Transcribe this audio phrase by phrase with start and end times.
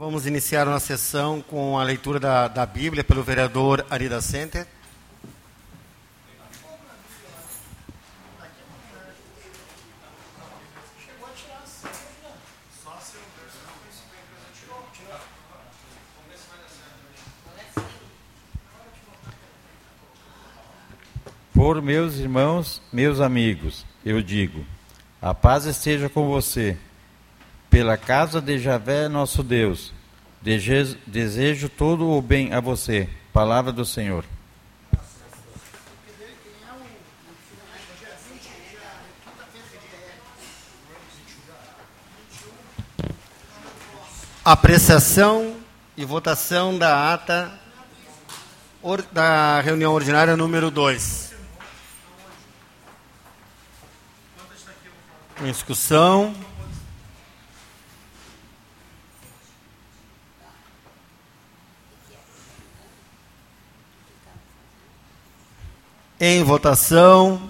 [0.00, 4.66] Vamos iniciar uma sessão com a leitura da, da Bíblia pelo vereador Arida Center.
[21.52, 24.64] Por meus irmãos, meus amigos, eu digo:
[25.20, 26.78] a paz esteja com você.
[27.70, 29.92] Pela casa de Javé, nosso Deus,
[30.42, 33.08] desejo, todo o bem a você.
[33.32, 34.24] Palavra do Senhor.
[44.44, 45.54] Apreciação
[45.96, 47.52] e votação da ata
[49.12, 51.34] da reunião ordinária número 2.
[55.42, 56.34] Em discussão.
[66.22, 67.49] Em votação.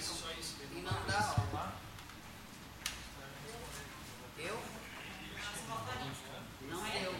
[0.00, 0.24] Isso.
[0.72, 1.74] E não dá.
[4.38, 4.58] Eu?
[6.70, 7.12] Não deu.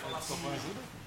[0.00, 1.00] Falar ajuda?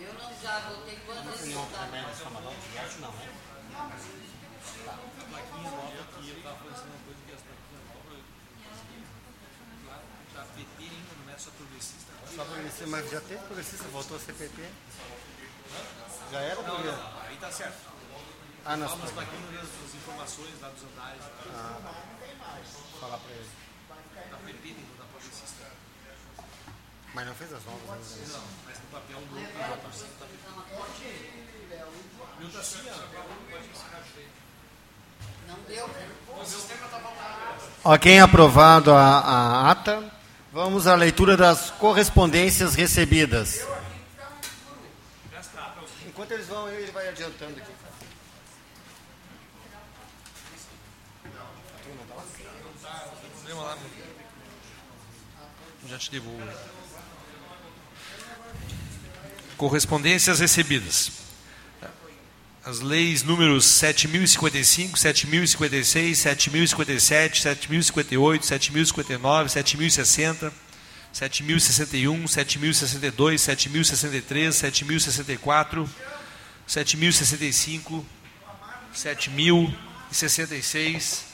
[0.00, 1.54] Eu não já votei duas vezes.
[1.54, 3.28] Não, também é só mandar um acho não, né?
[3.76, 8.24] A plaquinha nova aqui, eu estava fazendo uma coisa que as plaquinhas novas.
[10.34, 11.50] Da PT ainda, não é só
[11.80, 12.12] progressista.
[12.36, 14.68] Só progressista, mas já teve progressista, voltou a CPP.
[16.30, 17.90] Já era Não, não, aí tá certo.
[18.64, 18.88] Ah, não.
[18.88, 21.22] Fala umas plaquinhas mesmo, as informações lá dos andares.
[21.54, 21.92] Ah,
[23.00, 23.48] falar pra ele.
[24.30, 25.66] Da dentro da progressista.
[27.14, 28.16] Mas não fez as novas.
[28.28, 29.18] Não, mas no papel
[29.58, 29.76] tá tá
[30.18, 30.26] tá
[32.38, 33.50] Meu tá assim, ó.
[33.50, 34.04] Pode ensinar
[35.48, 35.90] Não deu.
[36.38, 37.72] O sistema tá faltando.
[37.82, 40.19] Ok, aprovado a, a ata.
[40.52, 43.64] Vamos à leitura das correspondências recebidas.
[46.06, 47.70] Enquanto eles vão, ele vai adiantando aqui.
[55.88, 56.42] Já te devolvo.
[59.56, 61.29] Correspondências recebidas.
[62.62, 70.52] As leis números 7055, 7056, 7057, 7058, 7059, 7060,
[71.10, 75.88] 7061, 7062, 7063, 7064,
[76.66, 78.04] 7065,
[78.92, 81.29] 7066,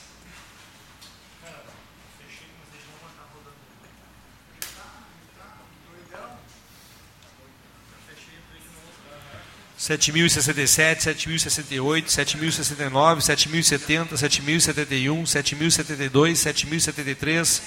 [9.87, 17.61] 7.067, 7.068, 7.069, 7.070, 7.071, 7.072, 7.073,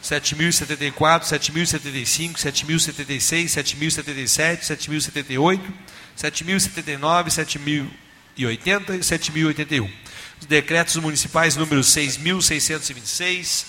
[0.00, 5.60] 7.074, 7.075, 7.076, 7.077, 7.078,
[6.16, 7.30] 7.079,
[8.36, 9.90] 7.080 e 7.081.
[10.40, 13.64] Os decretos municipais números 6.626,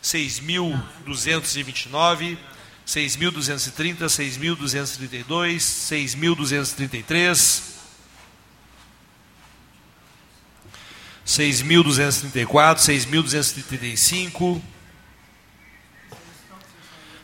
[0.00, 2.38] 6.229,
[2.86, 7.74] 6.230, 6.232, 6.233,
[11.24, 14.60] 6.234, 6.235,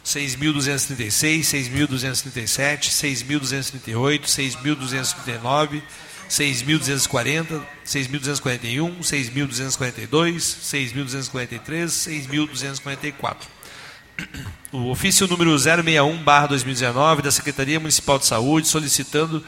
[0.02, 5.82] 6.236, 6.237, 6.238, 6.239,
[6.28, 13.59] 6.240, 6.241, 6.242, 6.243, 6.244.
[14.72, 19.44] O ofício número 061-2019 da Secretaria Municipal de Saúde solicitando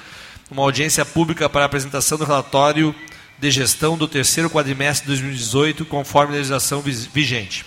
[0.50, 2.94] uma audiência pública para a apresentação do relatório
[3.38, 7.64] de gestão do terceiro quadrimestre de 2018, conforme a legislação vigente.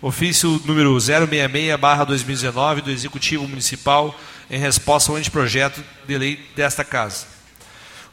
[0.00, 4.14] Ofício número 066-2019 do Executivo Municipal
[4.50, 7.26] em resposta ao anteprojeto de lei desta Casa.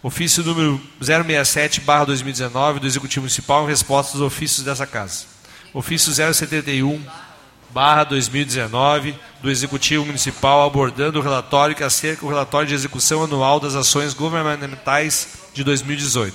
[0.02, 5.26] Ofício número 067-2019 do Executivo Municipal em resposta aos ofícios dessa Casa.
[5.74, 7.02] Ofício 071
[7.76, 13.60] barra 2019 do Executivo Municipal abordando o relatório que acerca o relatório de execução anual
[13.60, 16.34] das ações governamentais de 2018.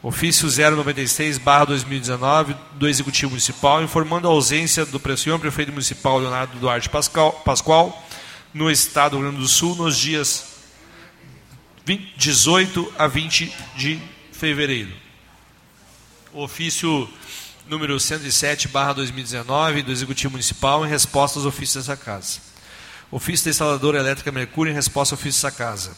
[0.00, 6.56] Ofício 096 barra 2019 do Executivo Municipal informando a ausência do senhor prefeito municipal Leonardo
[6.60, 8.06] Duarte Pascoal
[8.54, 10.54] no estado do Rio Grande do Sul nos dias
[11.84, 14.00] 20, 18 a 20 de
[14.30, 14.92] fevereiro.
[16.32, 17.08] Ofício
[17.68, 22.40] número 107, barra 2019, do Executivo Municipal, em resposta aos ofícios dessa casa.
[23.10, 25.96] Ofício da Instaladora Elétrica Mercúrio, em resposta ao ofício dessa casa.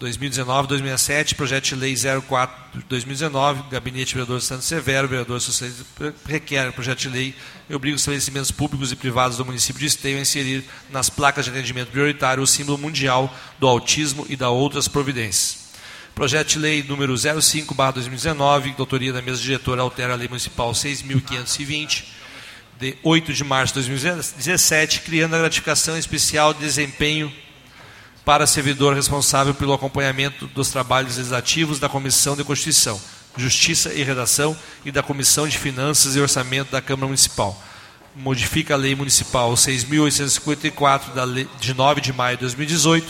[0.00, 5.84] 2019-2007, projeto de lei 04 2019, gabinete vereador Santos Severo, vereador socialista,
[6.26, 7.34] requer projeto de lei
[7.68, 11.46] e obriga os estabelecimentos públicos e privados do município de Esteio a inserir nas placas
[11.46, 15.65] de atendimento prioritário o símbolo mundial do autismo e da outras providências.
[16.16, 22.06] Projeto de lei número 05/2019, de autoria da mesa diretora, altera a lei municipal 6520
[22.80, 27.30] de 8 de março de 2017, criando a gratificação especial de desempenho
[28.24, 32.98] para servidor responsável pelo acompanhamento dos trabalhos legislativos da Comissão de Constituição,
[33.36, 37.62] Justiça e Redação e da Comissão de Finanças e Orçamento da Câmara Municipal.
[38.14, 43.06] Modifica a Lei Municipal 6.854, de 9 de maio de 2018,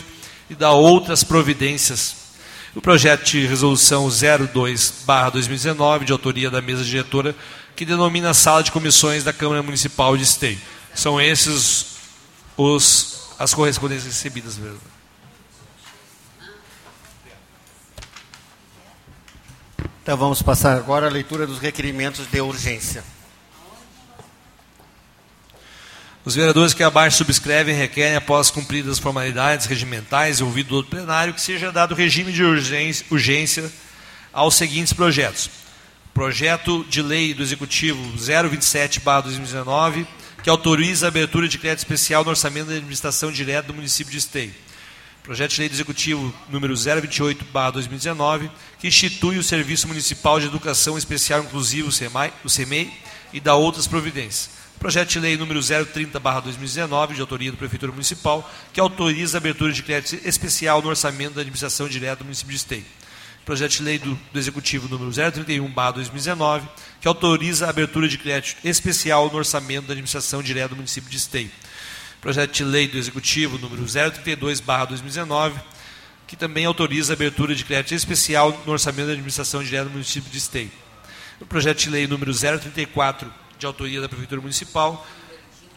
[0.51, 2.26] e dá outras providências
[2.77, 7.35] o projeto de resolução 02/2019, de autoria da mesa diretora,
[7.75, 10.61] que denomina a sala de comissões da Câmara Municipal de Esteio.
[10.95, 11.97] São esses
[12.55, 14.81] os as correspondências recebidas, mesmo.
[20.03, 23.03] Então vamos passar agora a leitura dos requerimentos de urgência.
[26.27, 31.33] Os vereadores que abaixo subscrevem requerem, após cumpridas as formalidades regimentais e ouvido do plenário,
[31.33, 33.73] que seja dado regime de urgência, urgência
[34.33, 35.49] aos seguintes projetos.
[36.13, 40.05] Projeto de lei do Executivo 027-2019,
[40.43, 44.19] que autoriza a abertura de crédito especial no orçamento da administração direta do município de
[44.19, 44.53] Esteio.
[45.23, 51.45] Projeto de lei do Executivo número 028-2019, que institui o Serviço Municipal de Educação Especial
[51.45, 51.89] Inclusivo,
[52.43, 52.93] o SEMEI,
[53.33, 54.66] e dá outras providências.
[54.79, 59.83] Projeto de lei número 030/2019, de autoria da Prefeitura Municipal, que autoriza a abertura de
[59.83, 62.85] crédito especial no orçamento da administração direta do município de Esteio.
[63.45, 66.69] Projeto de lei do, do Executivo número 031/2019,
[67.01, 71.17] que autoriza a abertura de crédito especial no orçamento da administração direta do município de
[71.17, 71.51] Esteio.
[72.21, 75.55] Projeto de lei do Executivo número 032/2019,
[76.27, 80.31] que também autoriza a abertura de crédito especial no orçamento da administração direta do município
[80.31, 80.71] de Esteio.
[81.49, 85.07] Projeto de lei número 034 de autoria da Prefeitura Municipal,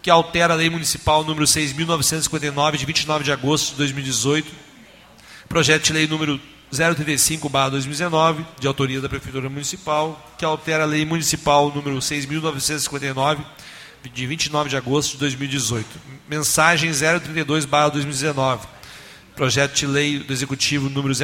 [0.01, 4.69] que altera a Lei Municipal número 6.959, de 29 de agosto de 2018,
[5.49, 6.39] Projeto de lei número
[6.71, 13.43] 035/2019, de autoria da Prefeitura Municipal, que altera a lei municipal número 6.959,
[14.13, 15.87] de 29 de agosto de 2018.
[16.29, 18.59] Mensagem 032/2019.
[19.35, 21.15] Projeto de lei do Executivo número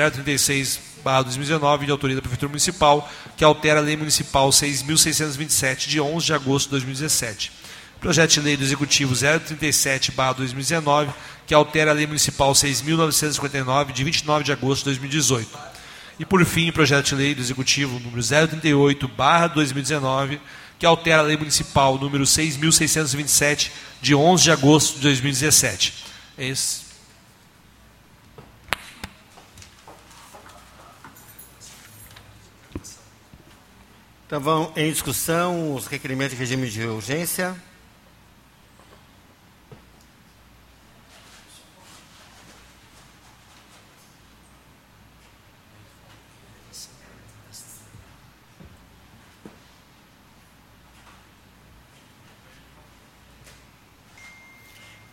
[1.05, 3.07] 036/2019, de autoria da Prefeitura Municipal,
[3.37, 7.51] que altera a lei municipal 6.627, de 11 de agosto de 2017.
[7.99, 11.13] Projeto de lei do Executivo 037/2019,
[11.47, 15.49] que altera a lei municipal 6.959, de 29 de agosto de 2018.
[16.19, 20.39] E, por fim, o projeto de lei do Executivo número 038/2019,
[20.77, 23.71] que altera a lei municipal número 6.627,
[24.01, 25.93] de 11 de agosto de 2017.
[26.37, 26.84] Esse
[34.25, 37.55] Então vão em discussão os requerimentos de regime de urgência.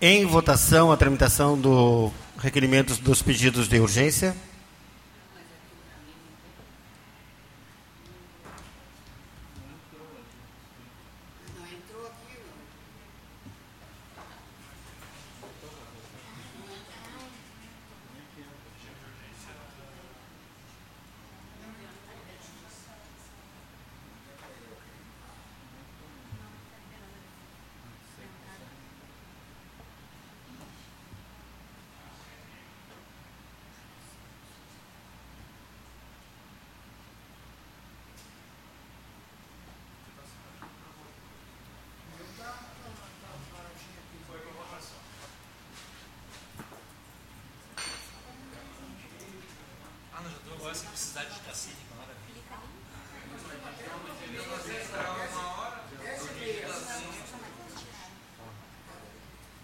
[0.01, 4.35] Em votação, a tramitação do requerimentos dos pedidos de urgência.
[11.55, 12.53] Não entrou aqui, não.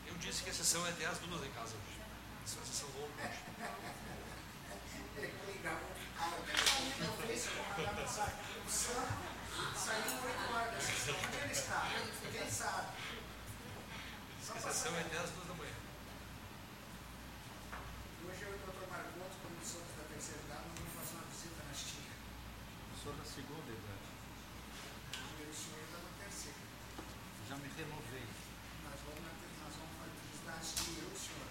[0.07, 1.99] Eu disse que a sessão é até as duas em casa hoje.
[2.45, 4.49] Isso é uma sessão longa hoje.
[14.45, 15.73] Que a sessão é até as duas da manhã.
[18.25, 21.27] Hoje eu e o doutor Marcondes, como somos da terceira idade, nós vamos fazer uma
[21.33, 21.73] visita na.
[23.03, 24.09] Sou da segunda idade.
[25.41, 26.61] Eu e o senhor está na terceira.
[27.49, 28.27] Já me renovei.
[28.85, 31.49] Nós vamos, na, ter- nós vamos fazer visitar a Estia, eu e o senhor.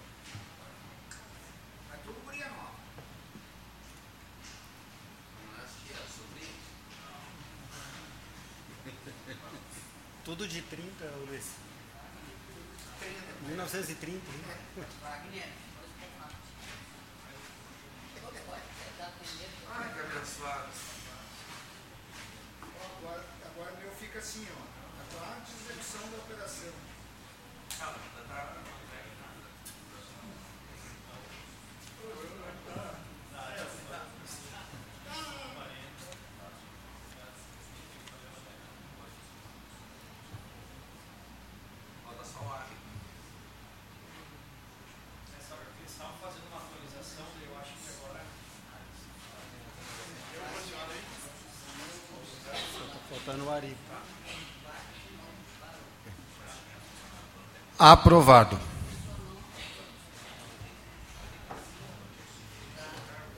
[1.88, 2.78] Mas tudo guria nova.
[10.38, 11.46] Tudo de 30, Luiz.
[13.48, 14.14] 1930.
[14.14, 14.22] hein?
[15.02, 15.48] Wagner.
[19.68, 20.68] Ai, que abençoado.
[22.62, 24.62] Agora, agora o meu fica assim, ó.
[25.02, 26.72] Agora antes da execução da operação.
[27.70, 28.87] Faltando o
[57.78, 58.58] Aprovado.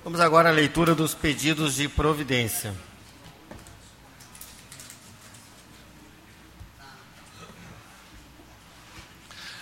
[0.04, 2.72] Vamos agora à leitura dos pedidos de providência.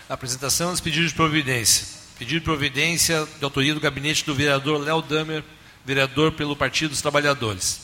[0.09, 1.87] Apresentação dos pedidos de providência.
[2.19, 5.43] Pedido de providência de autoria do gabinete do vereador Léo Damer,
[5.87, 7.81] vereador pelo Partido dos Trabalhadores.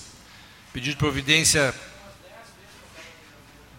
[0.75, 1.75] Pedido de providência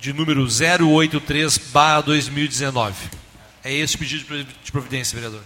[0.05, 2.93] de número 083/2019.
[3.63, 5.41] É esse o pedido de provi- de providência, vereador.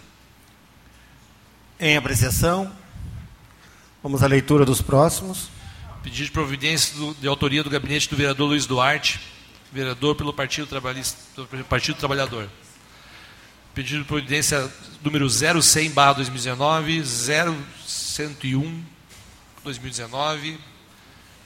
[1.79, 2.69] Em apreciação,
[4.03, 5.47] vamos à leitura dos próximos.
[6.03, 9.21] Pedido de providência do- de autoria do gabinete do vereador Luiz Duarte,
[9.71, 12.49] vereador pelo Partido, Trabalhista, do Partido Trabalhador.
[13.73, 14.69] Pedido de providência
[15.01, 18.83] número 0100/2019, 0101
[19.63, 20.59] 2019,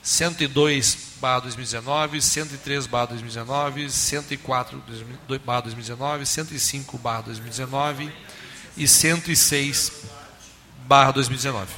[0.04, 8.12] 102/2019, 103/2019, 104/2019, 105/2019
[8.76, 11.72] e 106/2019.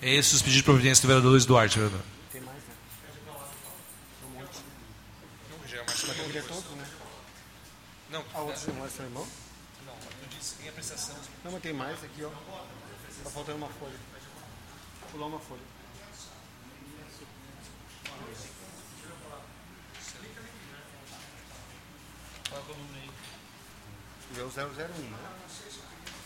[0.00, 2.00] É esses os pedidos de providência do vereador Luiz Duarte, vereador.
[2.32, 2.74] Tem mais, né?
[5.50, 6.04] Não, já é mais
[6.36, 6.86] é todo, né?
[8.10, 9.26] Não, A outra não é seu irmão?
[11.44, 12.30] Não, mas tem mais aqui, ó.
[13.24, 13.98] Tá faltando uma folha.
[15.12, 15.62] Pular uma folha.
[24.32, 25.18] Vê o 001, né?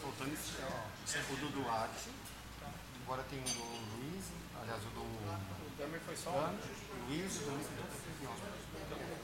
[0.03, 1.33] Faltando esse, ó.
[1.33, 2.11] O do Duarte.
[3.05, 3.65] Agora tem o do
[3.97, 4.25] Luiz,
[4.61, 5.01] aliás, o do.
[5.01, 6.31] O Damer foi só.
[7.09, 7.87] Luiz, o Luiz, então.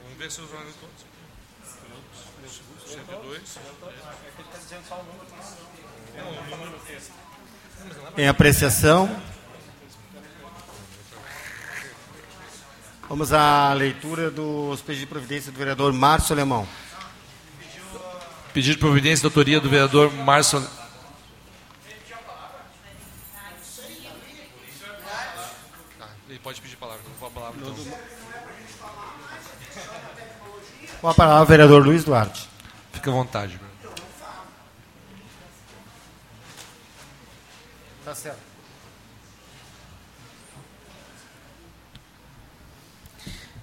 [0.03, 1.05] Vamos ver se os valores todos.
[2.87, 3.59] 102.
[8.17, 9.09] Em apreciação.
[13.07, 16.67] Vamos à leitura dos pedidos de providência do vereador Márcio Alemão.
[18.53, 20.65] Pedido de providência da autoria do vereador Márcio.
[26.29, 27.75] Ele pode pedir palavra, não vou a palavra então.
[31.01, 32.49] Com a palavra, o vereador Luiz Duarte.
[32.91, 33.68] Fica à vontade.
[38.09, 38.39] Tá certo.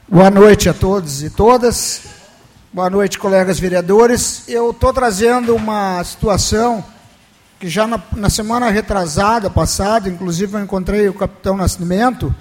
[0.07, 2.03] Boa noite a todos e todas.
[2.73, 4.45] Boa noite, colegas vereadores.
[4.47, 6.85] Eu estou trazendo uma situação
[7.59, 12.33] que já na, na semana retrasada, passada, inclusive eu encontrei o capitão Nascimento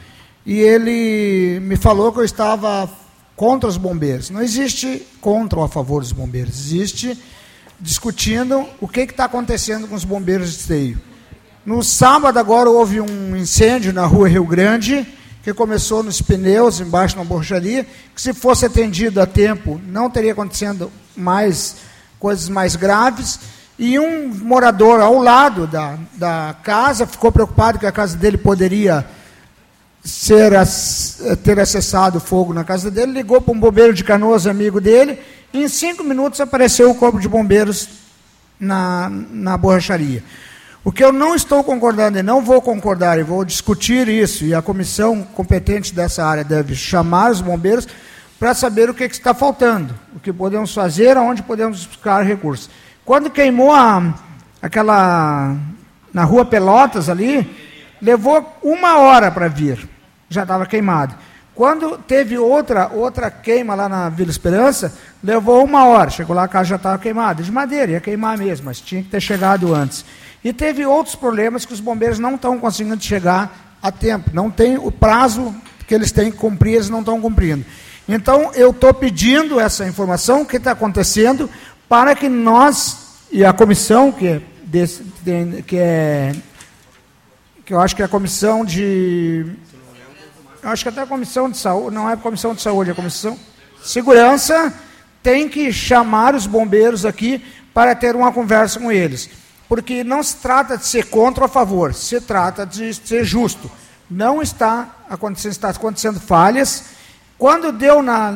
[0.46, 2.88] e ele me falou que eu estava
[3.36, 4.30] contra os bombeiros.
[4.30, 7.20] Não existe contra ou a favor dos bombeiros, existe
[7.80, 11.15] discutindo o que está acontecendo com os bombeiros de esteio.
[11.66, 15.04] No sábado agora houve um incêndio na rua Rio Grande,
[15.42, 20.34] que começou nos pneus, embaixo na borracharia, que se fosse atendido a tempo, não teria
[20.34, 21.78] acontecendo mais
[22.20, 23.40] coisas mais graves.
[23.80, 29.04] E um morador ao lado da, da casa ficou preocupado que a casa dele poderia
[30.04, 30.52] ser,
[31.44, 35.18] ter acessado fogo na casa dele, ligou para um bombeiro de canoas, amigo dele,
[35.52, 37.90] e em cinco minutos apareceu o corpo de bombeiros
[38.60, 40.24] na, na borracharia.
[40.86, 44.54] O que eu não estou concordando e não vou concordar, e vou discutir isso, e
[44.54, 47.88] a comissão competente dessa área deve chamar os bombeiros
[48.38, 52.70] para saber o que, que está faltando, o que podemos fazer, aonde podemos buscar recursos.
[53.04, 54.14] Quando queimou a,
[54.62, 55.56] aquela.
[56.14, 57.50] na rua Pelotas ali,
[58.00, 59.90] levou uma hora para vir,
[60.30, 61.16] já estava queimado.
[61.56, 66.12] Quando teve outra, outra queima lá na Vila Esperança, levou uma hora.
[66.12, 69.10] Chegou lá, a casa já estava queimada, de madeira, ia queimar mesmo, mas tinha que
[69.10, 70.06] ter chegado antes.
[70.46, 74.30] E teve outros problemas que os bombeiros não estão conseguindo chegar a tempo.
[74.32, 75.56] Não tem o prazo
[75.88, 77.66] que eles têm que cumprir, eles não estão cumprindo.
[78.08, 81.50] Então, eu estou pedindo essa informação, o que está acontecendo,
[81.90, 85.02] para que nós, e a comissão, que é, desse,
[85.66, 86.36] que é.
[87.66, 89.48] que eu acho que é a comissão de.
[90.62, 92.94] Eu acho que até a comissão de saúde, não é a comissão de saúde, é
[92.94, 93.36] a comissão
[93.82, 94.72] segurança,
[95.24, 100.38] tem que chamar os bombeiros aqui para ter uma conversa com eles porque não se
[100.38, 103.70] trata de ser contra ou a favor, se trata de ser justo.
[104.10, 106.86] Não está acontecendo, está acontecendo falhas.
[107.38, 108.36] Quando deu na,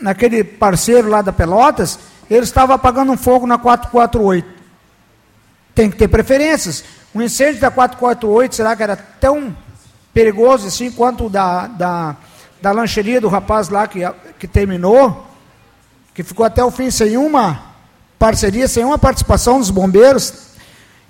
[0.00, 1.98] naquele parceiro lá da Pelotas,
[2.30, 4.62] ele estava apagando um fogo na 448.
[5.74, 6.84] Tem que ter preferências.
[7.12, 9.54] O incêndio da 448, será que era tão
[10.14, 12.16] perigoso assim quanto o da, da,
[12.60, 14.00] da lancheria do rapaz lá que,
[14.38, 15.26] que terminou,
[16.14, 17.71] que ficou até o fim sem uma
[18.22, 20.32] parceria, sem uma participação dos bombeiros.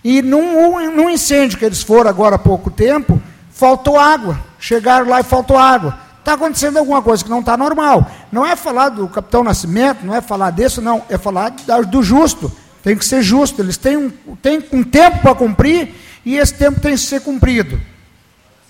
[0.02, 3.20] E num, num incêndio que eles foram agora há pouco tempo,
[3.50, 4.40] faltou água.
[4.58, 5.98] Chegaram lá e faltou água.
[6.20, 8.10] Está acontecendo alguma coisa que não está normal.
[8.32, 11.02] Não é falar do capitão Nascimento, não é falar disso, não.
[11.10, 11.50] É falar
[11.86, 12.50] do justo.
[12.82, 13.60] Tem que ser justo.
[13.60, 15.94] Eles têm um, têm um tempo para cumprir
[16.24, 17.78] e esse tempo tem que ser cumprido.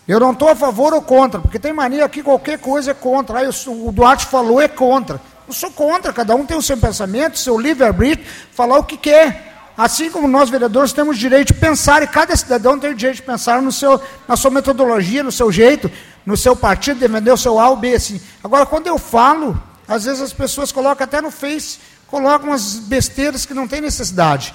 [0.09, 3.39] Eu não estou a favor ou contra, porque tem mania que qualquer coisa é contra.
[3.39, 5.21] Aí o Duarte falou é contra.
[5.53, 9.69] Eu sou contra, cada um tem o seu pensamento, seu livre-arbítrio, falar o que quer.
[9.77, 13.23] Assim como nós, vereadores, temos direito de pensar, e cada cidadão tem o direito de
[13.23, 15.91] pensar no seu, na sua metodologia, no seu jeito,
[16.25, 17.93] no seu partido, defender o seu A ou B.
[17.93, 18.19] Assim.
[18.43, 23.45] Agora, quando eu falo, às vezes as pessoas colocam até no Face, colocam umas besteiras
[23.45, 24.55] que não tem necessidade.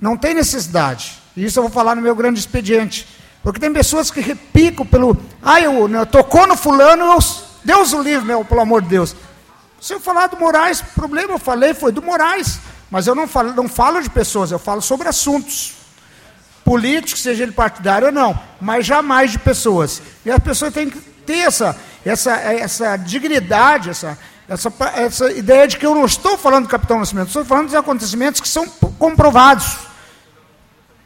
[0.00, 1.18] Não tem necessidade.
[1.36, 3.06] Isso eu vou falar no meu grande expediente.
[3.42, 5.14] Porque tem pessoas que repicam pelo.
[5.42, 7.18] Ah, eu, eu tocou no fulano, eu,
[7.62, 9.14] Deus o livre, meu, pelo amor de Deus.
[9.86, 12.58] Se eu falar do Moraes, o problema eu falei foi do Moraes.
[12.90, 15.74] Mas eu não falo, não falo de pessoas, eu falo sobre assuntos.
[16.64, 20.02] Políticos, seja ele partidário ou não, mas jamais de pessoas.
[20.24, 24.18] E as pessoas têm que ter essa, essa, essa dignidade, essa,
[24.48, 27.74] essa, essa ideia de que eu não estou falando do Capitão Nascimento, estou falando dos
[27.76, 28.68] acontecimentos que são
[28.98, 29.76] comprovados.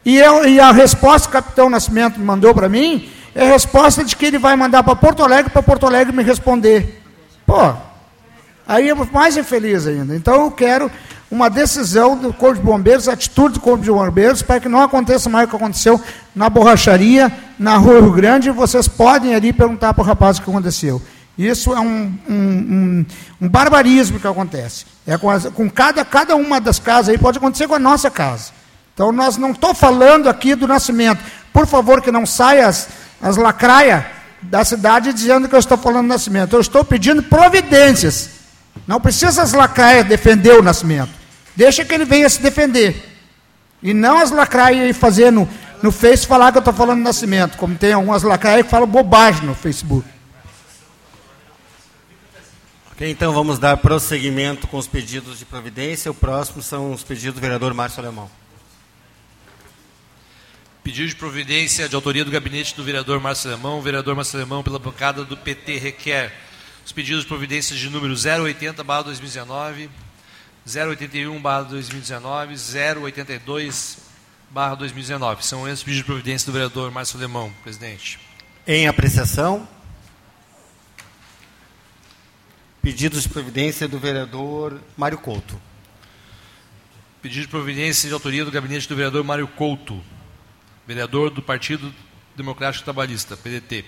[0.03, 4.03] E, eu, e a resposta que o Capitão Nascimento mandou para mim é a resposta
[4.03, 6.99] de que ele vai mandar para Porto Alegre, para Porto Alegre me responder.
[7.45, 7.90] Pô,
[8.67, 10.15] Aí é mais infeliz ainda.
[10.15, 10.91] Então eu quero
[11.29, 15.29] uma decisão do Corpo de Bombeiros, atitude do Corpo de Bombeiros, para que não aconteça
[15.29, 15.99] mais o que aconteceu
[16.35, 18.51] na borracharia, na Rua Rio Grande.
[18.51, 21.01] Vocês podem ali perguntar para o rapaz o que aconteceu.
[21.37, 23.05] Isso é um, um, um,
[23.41, 24.85] um barbarismo que acontece.
[25.07, 28.11] É com, as, com, cada, cada uma das casas aí, pode acontecer com a nossa
[28.11, 28.51] casa.
[28.93, 31.23] Então, nós não estou falando aqui do nascimento.
[31.53, 32.89] Por favor, que não saia as,
[33.21, 34.03] as lacraias
[34.41, 36.55] da cidade dizendo que eu estou falando do nascimento.
[36.55, 38.40] Eu estou pedindo providências.
[38.91, 41.13] Não precisa as lacraias defender o nascimento.
[41.55, 42.93] Deixa que ele venha se defender.
[43.81, 45.47] E não as lacraias ir fazer no,
[45.81, 47.55] no Face falar que eu estou falando do nascimento.
[47.55, 50.05] Como tem algumas lacraias que falam bobagem no Facebook.
[52.91, 56.11] Ok, então vamos dar prosseguimento com os pedidos de providência.
[56.11, 58.29] O próximo são os pedidos do vereador Márcio Alemão.
[60.83, 63.79] Pedido de providência de autoria do gabinete do vereador Márcio Alemão.
[63.79, 66.50] O vereador Márcio Alemão, pela bancada do PT, requer
[66.91, 69.89] os pedidos de providência de número 080 barra 2019,
[70.65, 72.55] 081 barra 2019,
[73.01, 73.97] 082
[74.49, 75.45] barra 2019.
[75.45, 78.19] São esses pedidos de providência do vereador Márcio Alemão, presidente.
[78.67, 79.65] Em apreciação.
[82.81, 85.61] Pedidos de providência do vereador Mário Couto.
[87.21, 90.03] Pedido de providência de autoria do gabinete do vereador Mário Couto
[90.85, 91.93] vereador do Partido
[92.35, 93.85] Democrático Trabalhista, PDT.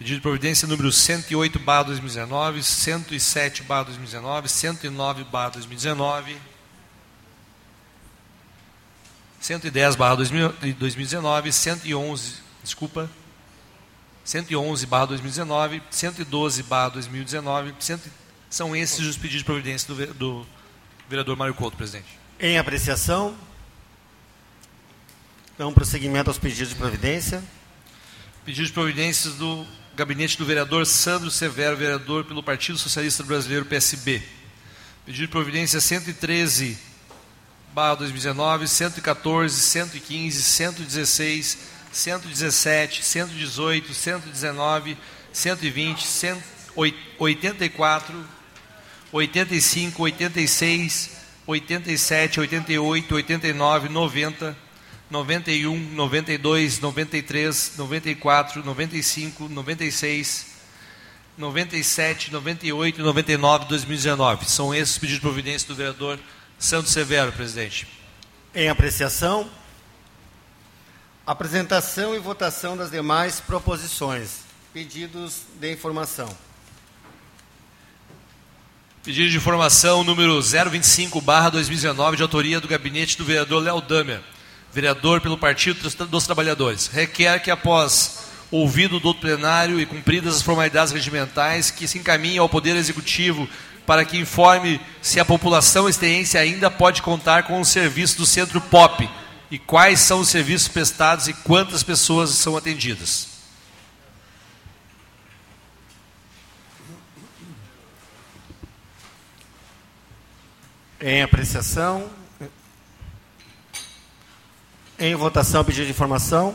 [0.00, 6.38] Pedido de providência número 108, barra 2019, 107, barra 2019, 109, barra 2019,
[9.38, 12.34] 110, barra 2019, 111,
[12.64, 13.10] desculpa,
[14.24, 17.74] 111, barra 2019, 112, barra 2019,
[18.48, 20.46] são esses os pedidos de providência do, do
[21.10, 22.18] vereador Mário Couto, presidente.
[22.40, 23.36] Em apreciação,
[25.54, 27.44] então, prosseguimento aos pedidos de providência.
[28.46, 34.22] Pedido de providências do gabinete do vereador Sandro Severo, vereador pelo Partido Socialista Brasileiro, PSB.
[35.04, 36.78] Pedido de providência 113,
[37.72, 41.58] barra 2019, 114, 115, 116,
[41.92, 44.98] 117, 118, 119,
[45.32, 48.24] 120, 184,
[49.12, 51.10] 85, 86,
[51.46, 54.56] 87, 88, 89, 90,
[55.10, 60.46] 91, 92, 93, 94, 95, 96,
[61.36, 64.48] 97, 98 e 99 2019.
[64.48, 66.18] São esses os pedidos de providência do vereador
[66.58, 67.88] Santos Severo, presidente.
[68.54, 69.50] Em apreciação,
[71.26, 74.44] apresentação e votação das demais proposições.
[74.72, 76.32] Pedidos de informação.
[79.02, 84.20] Pedido de informação número 025, barra 2019, de autoria do gabinete do vereador Léo Damer
[84.72, 90.92] vereador pelo Partido dos Trabalhadores, requer que após ouvido do plenário e cumpridas as formalidades
[90.92, 93.48] regimentais, que se encaminhe ao Poder Executivo
[93.86, 98.60] para que informe se a população esteense ainda pode contar com o serviço do Centro
[98.60, 99.08] POP
[99.50, 103.28] e quais são os serviços prestados e quantas pessoas são atendidas.
[111.00, 112.10] Em apreciação,
[115.00, 116.54] em votação, pedido de informação.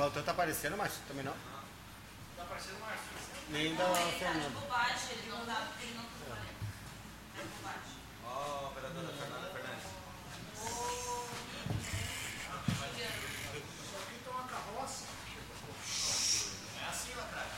[0.00, 1.34] Baltan tá aparecendo, mas também não.
[2.34, 2.98] Tá aparecendo mais.
[3.50, 4.48] Nem da Fernanda.
[4.48, 6.08] bobagem, ele não dá, ele não tá
[7.36, 8.00] É bobagem.
[8.24, 9.84] Ó, vereadora Fernanda Fernandes.
[16.80, 17.50] É assim, Lacraia.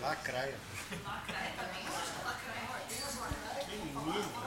[0.00, 0.58] Lacraia.
[1.04, 1.84] Lacraia também?
[2.24, 3.64] Lacraia.
[3.66, 4.44] Que lindo.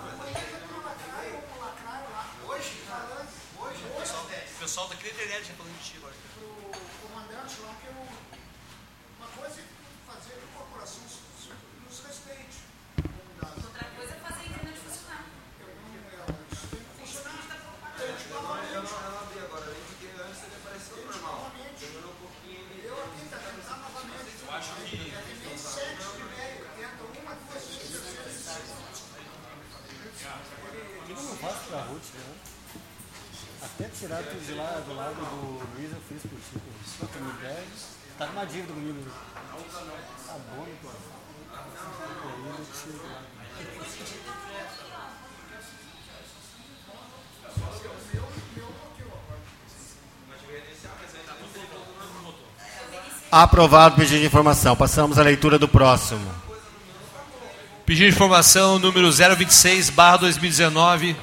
[4.68, 6.14] pessoal daqui da internet já falando de ti agora.
[6.14, 7.98] Para o comandante lá que eu.
[9.18, 9.66] Uma coisa é
[10.06, 12.68] fazer que a corporação nos respeite.
[13.64, 15.24] Outra coisa é fazer a internet funcionar.
[15.64, 15.72] Eu
[16.28, 17.48] não, isso tem que funcionar.
[17.98, 21.50] Eu não abri agora, porque antes ele apareceu normal.
[21.80, 22.68] Demorou um pouquinho.
[22.84, 24.28] Eu aqui, tá tentar novamente.
[31.98, 32.36] Ruth, né?
[33.64, 36.60] Até tirar tudo de lá do lado do Luiz eu fiz por ti,
[37.00, 37.08] pô.
[37.08, 37.66] Tu me deve.
[38.18, 38.94] Tá com uma dívida comigo.
[38.94, 39.14] Luiz.
[40.28, 40.90] Tá bom, né, pô?
[42.48, 43.22] Eu tiro lá.
[53.30, 54.76] Aprovado o pedido de informação.
[54.76, 56.32] Passamos à leitura do próximo.
[57.86, 61.16] Pedido de informação número 026, barra 2019.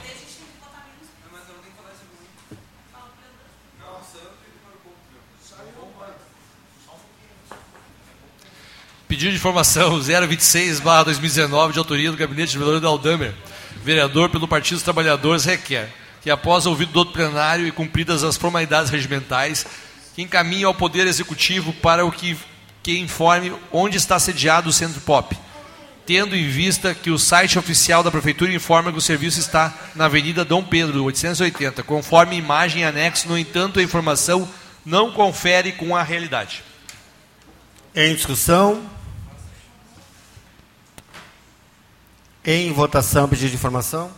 [9.15, 13.33] Pedido de informação 026, barra 2019, de autoria do gabinete de vereador Aldamer,
[13.85, 15.89] vereador pelo Partido dos Trabalhadores, requer
[16.21, 19.65] que, após ouvido do plenário e cumpridas as formalidades regimentais,
[20.17, 22.37] que encaminhe ao Poder Executivo para o que,
[22.83, 25.39] que informe onde está sediado o Centro Pop,
[26.05, 30.07] tendo em vista que o site oficial da Prefeitura informa que o serviço está na
[30.07, 34.49] Avenida Dom Pedro, 880, conforme imagem e anexo, no entanto, a informação
[34.85, 36.65] não confere com a realidade.
[37.95, 38.94] Em discussão.
[42.47, 44.13] Em votação, pedido de informação.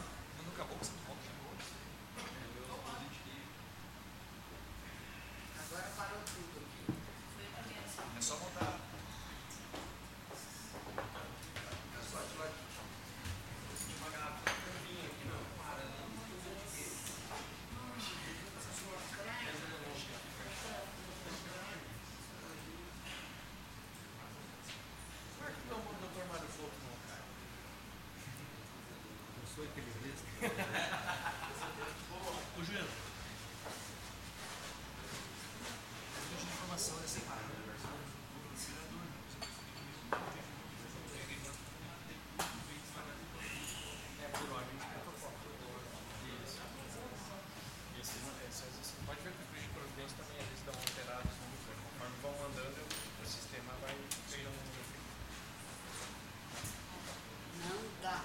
[57.69, 58.23] Não dá.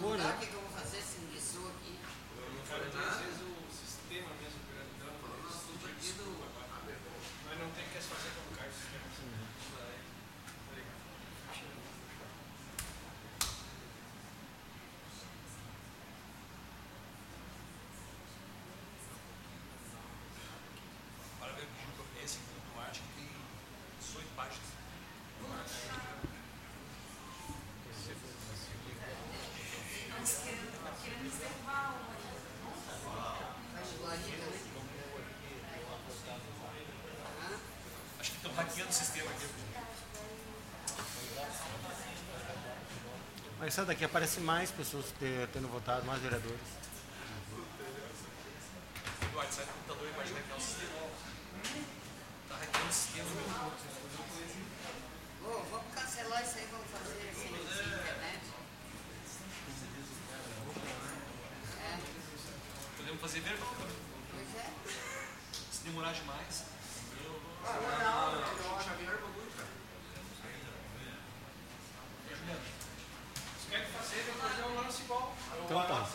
[0.00, 1.98] Não dá, o que que eu vou fazer se enguiçou aqui?
[38.20, 39.46] Acho que estão hackeando o sistema aqui.
[43.62, 45.06] Mas essa daqui aparece mais pessoas
[45.52, 46.58] tendo votado, mais vereadores.
[49.32, 50.90] O WhatsApp do computador imagina que é o sistema.
[52.42, 53.28] Está hackeando o sistema.
[55.44, 58.40] Ô, vamos cancelar isso aí, vamos fazer sem, sem internet.
[61.78, 61.98] É,
[62.96, 64.70] Podemos fazer verba pois é.
[65.70, 66.64] se demorar demais.
[75.64, 76.06] Então tá.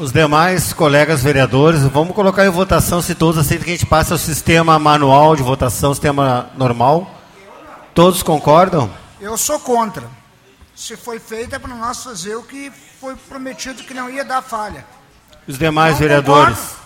[0.00, 4.10] Os demais colegas vereadores, vamos colocar em votação se todos aceitam que a gente passe
[4.10, 7.06] ao sistema manual de votação, sistema normal.
[7.94, 8.90] Todos concordam?
[9.20, 10.08] Eu sou contra.
[10.74, 14.40] Se foi feito é para nós fazer o que foi prometido que não ia dar
[14.40, 14.86] falha.
[15.46, 16.76] Os demais Não vereadores?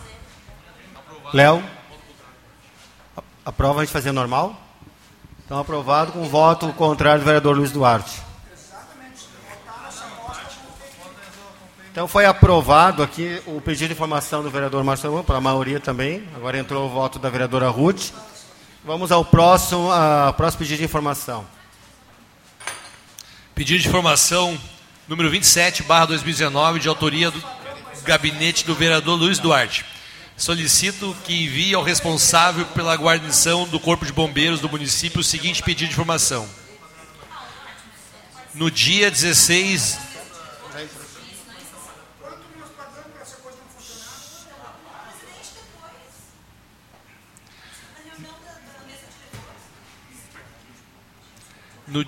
[1.32, 1.62] Léo?
[3.46, 4.56] Aprova a gente fazer normal?
[5.46, 8.20] Então aprovado com voto contrário do vereador Luiz Duarte.
[11.94, 16.28] Então foi aprovado aqui o pedido de informação do vereador Marcelo, para a maioria também.
[16.34, 18.10] Agora entrou o voto da vereadora Ruth.
[18.84, 21.46] Vamos ao próximo, a próximo pedido de informação.
[23.54, 24.58] Pedido de informação
[25.06, 27.40] número 27, barra 2019, de autoria do
[28.02, 29.84] gabinete do vereador Luiz Duarte.
[30.36, 35.62] Solicito que envie ao responsável pela guarnição do Corpo de Bombeiros do município o seguinte
[35.62, 36.48] pedido de informação.
[38.52, 40.13] No dia 16
[51.94, 52.04] No,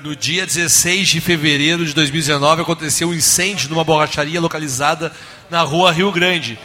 [0.00, 5.14] no dia 16 de fevereiro de 2019 aconteceu um incêndio numa borracharia localizada
[5.48, 6.58] na rua Rio Grande,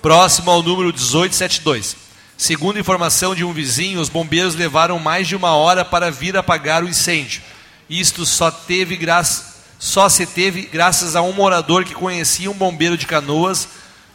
[0.00, 1.96] próximo ao número 1872.
[2.36, 6.84] Segundo informação de um vizinho, os bombeiros levaram mais de uma hora para vir apagar
[6.84, 7.42] o incêndio.
[7.90, 12.96] Isto só teve graça, só se teve graças a um morador que conhecia um bombeiro
[12.96, 13.66] de canoas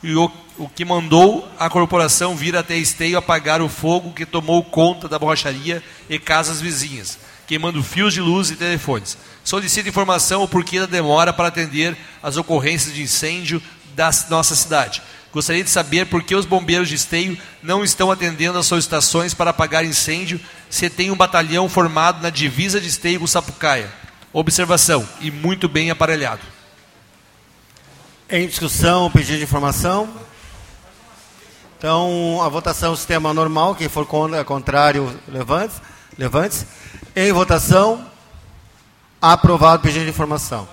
[0.01, 4.63] e o, o que mandou a corporação vir até Esteio apagar o fogo que tomou
[4.63, 9.17] conta da borracharia e casas vizinhas, queimando fios de luz e telefones.
[9.43, 13.61] Solicita informação o porquê da demora para atender as ocorrências de incêndio
[13.95, 15.01] da nossa cidade.
[15.33, 19.51] Gostaria de saber por que os bombeiros de Esteio não estão atendendo as solicitações para
[19.51, 23.89] apagar incêndio se tem um batalhão formado na divisa de Esteio com Sapucaia.
[24.33, 26.41] Observação, e muito bem aparelhado.
[28.29, 30.09] Em discussão, pedido de informação.
[31.81, 33.73] Então, a votação, sistema normal.
[33.73, 35.73] Quem for contra, contrário, levante.
[36.15, 36.63] levante
[37.15, 38.05] Em votação,
[39.19, 40.69] aprovado pedido de informação.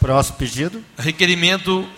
[0.00, 0.84] Próximo pedido.
[0.98, 1.88] Requerimento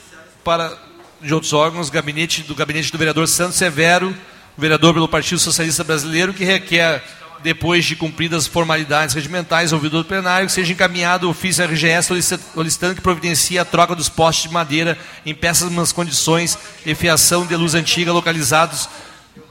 [0.45, 0.77] para
[1.23, 4.15] de outros órgãos, gabinete do gabinete do vereador Santos Severo,
[4.59, 7.03] vereador pelo Partido Socialista Brasileiro, que requer,
[7.43, 12.09] depois de cumpridas formalidades regimentais, ouvido do plenário, que seja encaminhado o ofício RGS
[12.55, 17.55] solicitando que providencie a troca dos postes de madeira em péssimas condições e fiação de
[17.57, 18.89] luz antiga localizados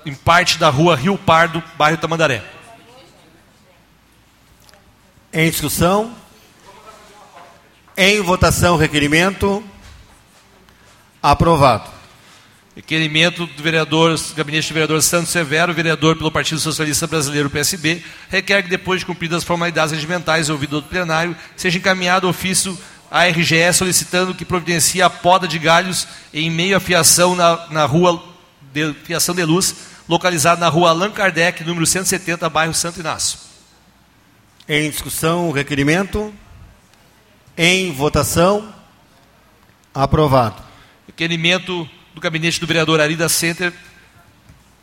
[0.06, 2.43] em parte da rua Rio Pardo, bairro Tamandaré.
[5.34, 6.13] Em discussão.
[7.95, 9.63] Em votação, requerimento.
[11.21, 11.97] Aprovado.
[12.78, 18.62] Requerimento do vereador, gabinete do vereador Santos Severo, vereador pelo Partido Socialista Brasileiro, PSB, requer
[18.62, 22.78] que, depois de cumpridas as formalidades regimentais ouvido do plenário, seja encaminhado ofício
[23.10, 27.86] à RGE solicitando que providencie a poda de galhos em meio à fiação na, na
[27.86, 28.24] rua
[28.72, 29.76] de, fiação de luz,
[30.08, 33.40] localizada na rua Allan Kardec, número 170, bairro Santo Inácio.
[34.70, 36.32] Em discussão, o requerimento.
[37.58, 38.72] Em votação.
[39.96, 40.62] Aprovado.
[41.08, 43.71] Requerimento do gabinete do vereador Arida Center,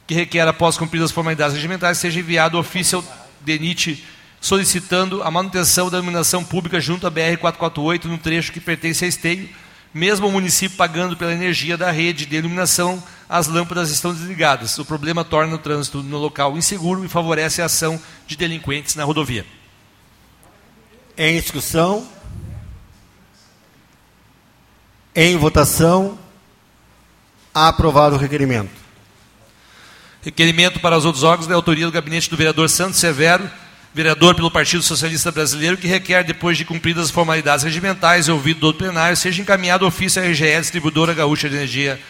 [0.06, 3.04] que requer, após cumpridas as formalidades regimentais, seja enviado ofício ao
[3.40, 4.04] DENIT
[4.40, 9.48] solicitando a manutenção da iluminação pública junto à BR-448 no trecho que pertence a Esteio,
[9.92, 14.78] mesmo o município pagando pela energia da rede de iluminação, as lâmpadas estão desligadas.
[14.78, 19.02] O problema torna o trânsito no local inseguro e favorece a ação de delinquentes na
[19.02, 19.44] rodovia.
[21.16, 22.06] Em discussão.
[25.16, 26.23] Em votação.
[27.54, 28.70] Aprovado o requerimento.
[30.20, 33.48] Requerimento para os outros órgãos da autoria do gabinete do vereador Santos Severo,
[33.94, 38.58] vereador pelo Partido Socialista Brasileiro, que requer, depois de cumpridas as formalidades regimentais e ouvido
[38.58, 42.00] do plenário, seja encaminhado ofício à RGE, distribuidora gaúcha de energia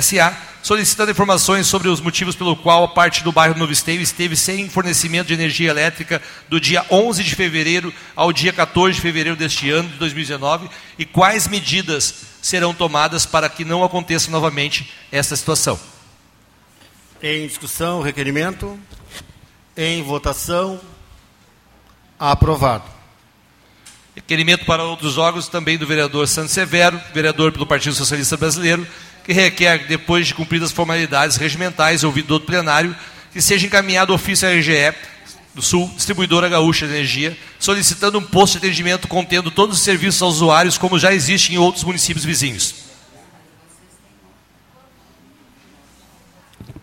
[0.00, 4.34] SA, solicitando informações sobre os motivos pelo qual a parte do bairro Novo Esteio esteve
[4.34, 9.36] sem fornecimento de energia elétrica do dia 11 de fevereiro ao dia 14 de fevereiro
[9.36, 15.36] deste ano, de 2019, e quais medidas serão tomadas para que não aconteça novamente esta
[15.36, 15.78] situação.
[17.22, 18.78] Em discussão, requerimento.
[19.76, 20.80] Em votação.
[22.18, 22.84] Aprovado.
[24.14, 28.86] Requerimento para outros órgãos também do vereador Santos Severo, vereador pelo Partido Socialista Brasileiro,
[29.24, 32.96] que requer, depois de cumpridas as formalidades regimentais ouvido do outro plenário,
[33.32, 34.94] que seja encaminhado ofício à RGE
[35.58, 40.22] do Sul, distribuidora gaúcha de energia, solicitando um posto de atendimento contendo todos os serviços
[40.22, 42.74] aos usuários, como já existe em outros municípios vizinhos.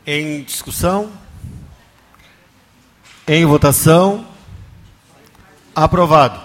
[0.06, 1.12] Em discussão.
[3.26, 4.28] Em votação.
[5.74, 6.40] Aprovado.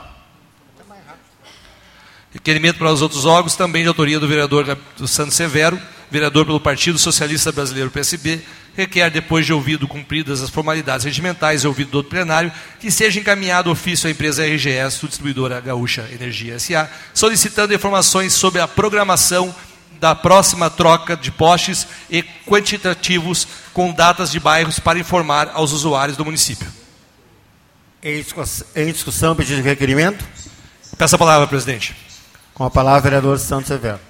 [2.33, 6.61] Requerimento para os outros órgãos, também de autoria do vereador do Santos Severo, vereador pelo
[6.61, 8.41] Partido Socialista Brasileiro, PSB,
[8.77, 13.21] requer, depois de ouvido cumpridas as formalidades regimentais e ouvido do outro plenário, que seja
[13.21, 19.55] encaminhado ofício à empresa RGS, distribuidora Gaúcha Energia SA, solicitando informações sobre a programação
[20.01, 26.17] da próxima troca de postes e quantitativos com datas de bairros para informar aos usuários
[26.17, 26.67] do município.
[28.03, 28.23] Em
[28.93, 30.25] discussão, pedido de requerimento.
[30.97, 31.95] Peço a palavra, presidente.
[32.55, 34.10] Com a palavra, vereador Santos Severo.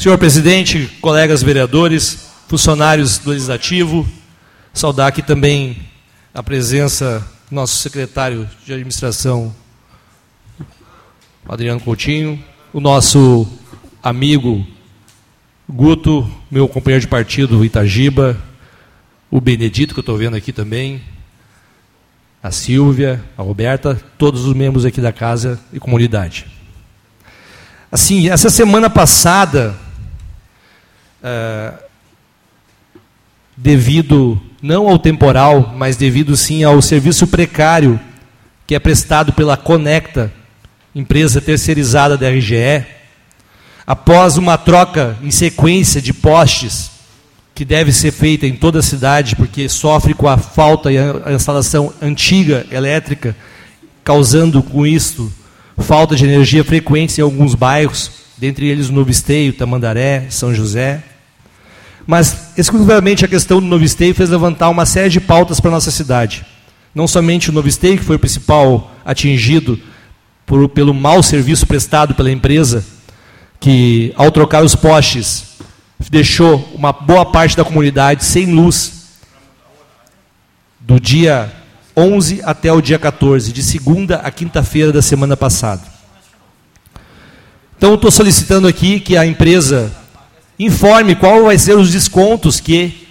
[0.00, 4.08] Senhor presidente, colegas vereadores, funcionários do Legislativo,
[4.72, 5.76] saudar aqui também
[6.32, 9.54] a presença do nosso secretário de administração,
[11.46, 12.42] Adriano Coutinho,
[12.72, 13.46] o nosso
[14.02, 14.66] amigo
[15.68, 18.42] Guto, meu companheiro de partido Itagiba,
[19.30, 21.02] o Benedito, que eu estou vendo aqui também,
[22.42, 26.46] a Silvia, a Roberta, todos os membros aqui da casa e comunidade.
[27.92, 29.78] Assim, essa semana passada,
[31.22, 31.72] é,
[33.56, 37.98] devido não ao temporal, mas devido sim ao serviço precário
[38.66, 40.32] que é prestado pela Conecta,
[40.94, 42.84] empresa terceirizada da RGE,
[43.86, 46.90] após uma troca em sequência de postes
[47.54, 51.32] que deve ser feita em toda a cidade, porque sofre com a falta e a
[51.32, 53.36] instalação antiga elétrica,
[54.04, 55.32] causando com isto
[55.82, 61.02] falta de energia frequente em alguns bairros, dentre eles Novo Esteio, Tamandaré, São José.
[62.10, 65.74] Mas exclusivamente a questão do Novo Esteio fez levantar uma série de pautas para a
[65.74, 66.44] nossa cidade.
[66.92, 69.78] Não somente o Novo Esteio, que foi o principal atingido
[70.44, 72.84] por, pelo mau serviço prestado pela empresa,
[73.60, 75.50] que ao trocar os postes
[76.10, 79.20] deixou uma boa parte da comunidade sem luz
[80.80, 81.52] do dia
[81.96, 85.82] 11 até o dia 14, de segunda a quinta-feira da semana passada.
[87.76, 89.92] Então, estou solicitando aqui que a empresa
[90.64, 93.08] informe qual vai ser os descontos que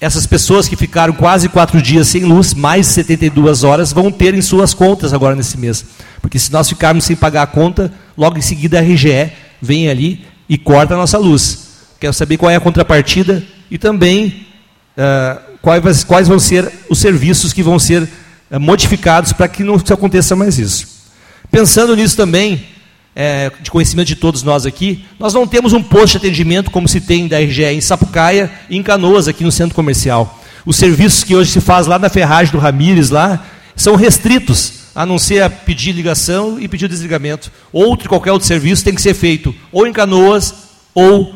[0.00, 4.42] essas pessoas que ficaram quase quatro dias sem luz, mais 72 horas, vão ter em
[4.42, 5.84] suas contas agora nesse mês.
[6.20, 9.30] Porque se nós ficarmos sem pagar a conta, logo em seguida a RGE
[9.60, 11.66] vem ali e corta a nossa luz.
[12.00, 14.46] Quero saber qual é a contrapartida e também
[14.96, 19.76] uh, quais, quais, vão ser os serviços que vão ser uh, modificados para que não
[19.76, 20.88] aconteça mais isso.
[21.50, 22.66] Pensando nisso também,
[23.18, 26.86] é, de conhecimento de todos nós aqui, nós não temos um posto de atendimento como
[26.86, 30.38] se tem da RGE em Sapucaia e em Canoas, aqui no centro comercial.
[30.66, 33.42] Os serviços que hoje se faz lá na ferragem do Ramires, lá,
[33.74, 37.50] são restritos, a não ser a pedir ligação e pedir desligamento.
[37.72, 40.54] Outro qualquer outro serviço tem que ser feito ou em Canoas
[40.94, 41.34] ou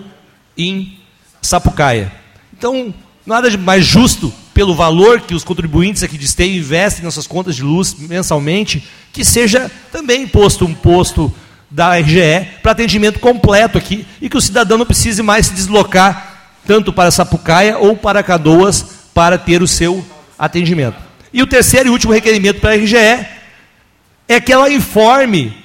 [0.57, 0.99] em
[1.41, 2.13] Sapucaia.
[2.57, 2.93] Então,
[3.25, 7.57] nada mais justo pelo valor que os contribuintes aqui de Esteio investem nas suas contas
[7.57, 11.33] de luz mensalmente, que seja também imposto um posto
[11.71, 16.31] da RGE para atendimento completo aqui e que o cidadão não precise mais se deslocar
[16.67, 20.05] tanto para Sapucaia ou para Cadoas para ter o seu
[20.39, 20.97] atendimento.
[21.33, 23.27] E o terceiro e último requerimento para a RGE
[24.29, 25.57] é que ela informe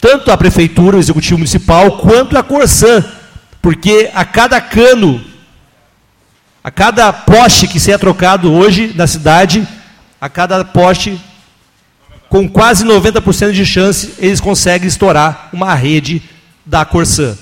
[0.00, 3.04] tanto a prefeitura, o executivo municipal, quanto a Corsã,
[3.62, 5.24] porque a cada cano,
[6.62, 9.66] a cada poste que seja trocado hoje na cidade,
[10.20, 11.20] a cada poste
[12.28, 16.22] com quase 90% de chance, eles conseguem estourar uma rede
[16.64, 17.36] da Corsã,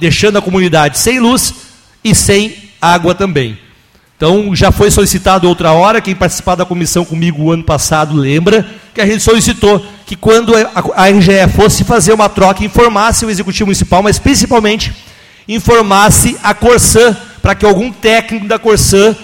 [0.00, 1.54] deixando a comunidade sem luz
[2.02, 3.58] e sem água também.
[4.16, 8.66] Então, já foi solicitado outra hora, quem participar da comissão comigo o ano passado lembra,
[8.94, 10.54] que a gente solicitou que quando
[10.94, 14.92] a RGE fosse fazer uma troca, informasse o Executivo Municipal, mas principalmente
[15.46, 19.14] informasse a Corsã, para que algum técnico da Corsã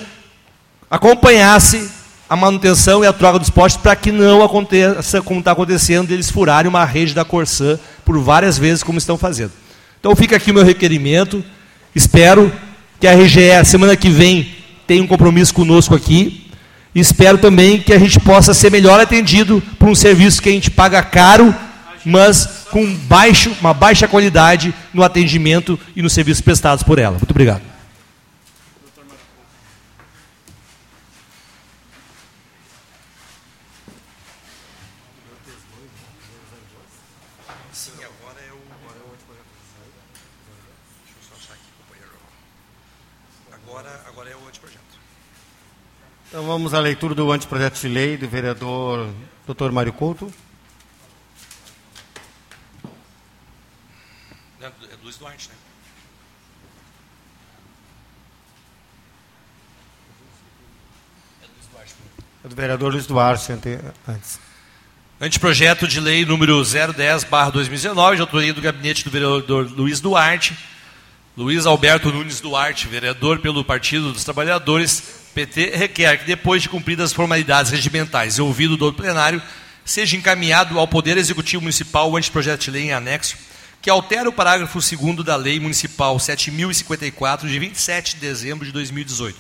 [0.90, 1.90] acompanhasse
[2.32, 6.30] a manutenção e a troca dos postes para que não aconteça como está acontecendo, eles
[6.30, 9.52] furarem uma rede da Corsã por várias vezes, como estão fazendo.
[10.00, 11.44] Então fica aqui o meu requerimento.
[11.94, 12.50] Espero
[12.98, 14.50] que a RGE, semana que vem,
[14.86, 16.50] tenha um compromisso conosco aqui.
[16.94, 20.52] E espero também que a gente possa ser melhor atendido por um serviço que a
[20.52, 21.54] gente paga caro,
[22.02, 27.18] mas com baixo, uma baixa qualidade no atendimento e nos serviços prestados por ela.
[27.18, 27.71] Muito obrigado.
[46.42, 49.08] Então vamos à leitura do anteprojeto de lei do vereador
[49.46, 49.70] Dr.
[49.70, 50.28] Mário Couto.
[54.60, 54.68] É
[55.04, 55.54] Luiz Duarte, né?
[61.42, 61.94] É Luiz Duarte.
[62.44, 63.52] É do vereador Luiz Duarte
[64.08, 64.40] antes.
[65.20, 70.58] Anteprojeto de lei número 010-2019, de autoria do gabinete do vereador Luiz Duarte.
[71.34, 75.02] Luiz Alberto Nunes Duarte, vereador pelo Partido dos Trabalhadores,
[75.34, 79.40] PT requer que, depois de cumpridas as formalidades regimentais e ouvido do plenário,
[79.82, 83.38] seja encaminhado ao Poder Executivo Municipal o anteprojeto de lei em anexo,
[83.80, 89.38] que altera o parágrafo 2 da Lei Municipal 7054, de 27 de dezembro de 2018,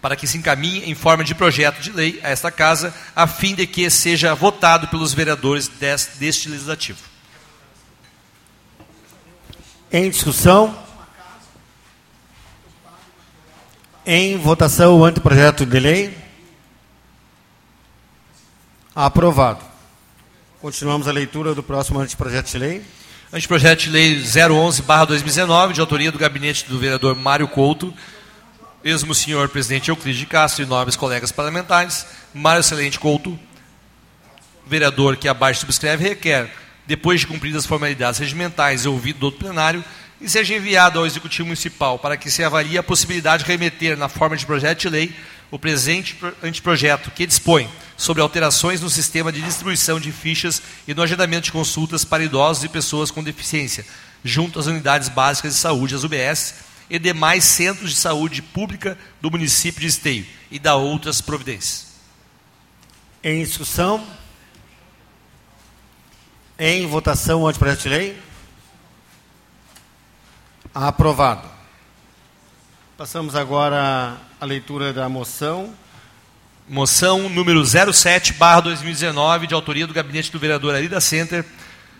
[0.00, 3.56] para que se encaminhe em forma de projeto de lei a esta Casa, a fim
[3.56, 7.17] de que seja votado pelos vereadores deste legislativo.
[9.90, 10.78] Em discussão.
[14.04, 16.18] Em votação o anteprojeto de lei.
[18.94, 19.64] Aprovado.
[20.60, 22.84] Continuamos a leitura do próximo anteprojeto de lei.
[23.32, 27.94] Anteprojeto de lei 011-2019, de autoria do gabinete do vereador Mário Couto,
[28.84, 33.38] mesmo senhor presidente Euclides de Castro e nobres colegas parlamentares, Mário Excelente Couto,
[34.66, 36.50] vereador que abaixo subscreve, requer
[36.88, 39.84] depois de cumpridas as formalidades regimentais e ouvido do outro plenário,
[40.18, 44.08] e seja enviado ao Executivo Municipal para que se avalie a possibilidade de remeter, na
[44.08, 45.14] forma de projeto de lei,
[45.50, 50.94] o presente pro- anteprojeto, que dispõe sobre alterações no sistema de distribuição de fichas e
[50.94, 53.84] no agendamento de consultas para idosos e pessoas com deficiência,
[54.24, 56.54] junto às unidades básicas de saúde, as UBS,
[56.88, 61.88] e demais centros de saúde pública do município de Esteio, e da outras providências.
[63.22, 64.04] Em discussão?
[66.58, 68.18] Em votação o anteprojeto de lei?
[70.74, 71.48] Aprovado.
[72.96, 75.72] Passamos agora à leitura da moção.
[76.68, 81.44] Moção número 07, barra 2019, de autoria do gabinete do vereador Arida Center.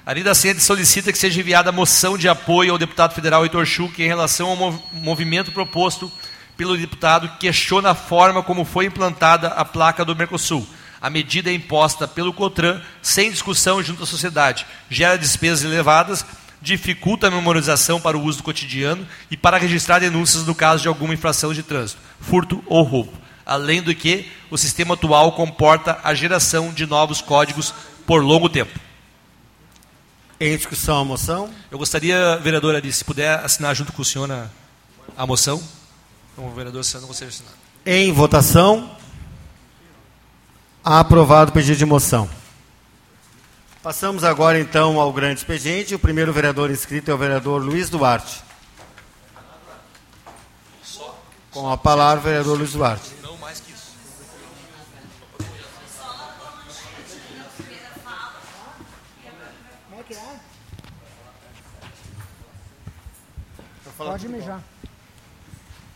[0.04, 4.06] Arida Center solicita que seja enviada moção de apoio ao deputado federal Heitor Schuch em
[4.06, 6.10] relação ao mov- movimento proposto
[6.56, 10.66] pelo deputado que questiona a forma como foi implantada a placa do Mercosul.
[11.00, 16.24] A medida é imposta pelo COTRAN sem discussão junto à sociedade, gera despesas elevadas,
[16.60, 20.88] dificulta a memorização para o uso do cotidiano e para registrar denúncias no caso de
[20.88, 23.12] alguma infração de trânsito, furto ou roubo.
[23.46, 27.72] Além do que, o sistema atual comporta a geração de novos códigos
[28.06, 28.78] por longo tempo.
[30.40, 31.50] Em discussão a moção?
[31.70, 34.48] Eu gostaria, vereadora Alice, se puder assinar junto com o senhor a,
[35.16, 35.62] a moção.
[36.36, 37.52] Como vereador, se eu não consigo assinar.
[37.84, 38.96] Em votação.
[40.84, 42.28] Aprovado o pedido de moção.
[43.82, 45.94] Passamos agora então ao grande expediente.
[45.94, 48.42] O primeiro vereador inscrito é o vereador Luiz Duarte.
[51.50, 53.10] Com a palavra, o vereador Luiz Duarte.
[53.22, 53.92] Não mais que isso.
[63.96, 64.60] Pode mijar.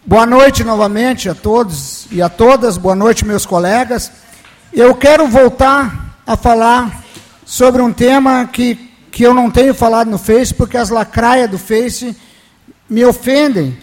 [0.04, 2.76] Boa noite novamente a todos e a todas.
[2.76, 4.10] Boa noite, meus colegas.
[4.72, 7.02] Eu quero voltar a falar
[7.44, 8.74] sobre um tema que,
[9.10, 12.16] que eu não tenho falado no Face, porque as lacraias do Face
[12.88, 13.76] me ofendem,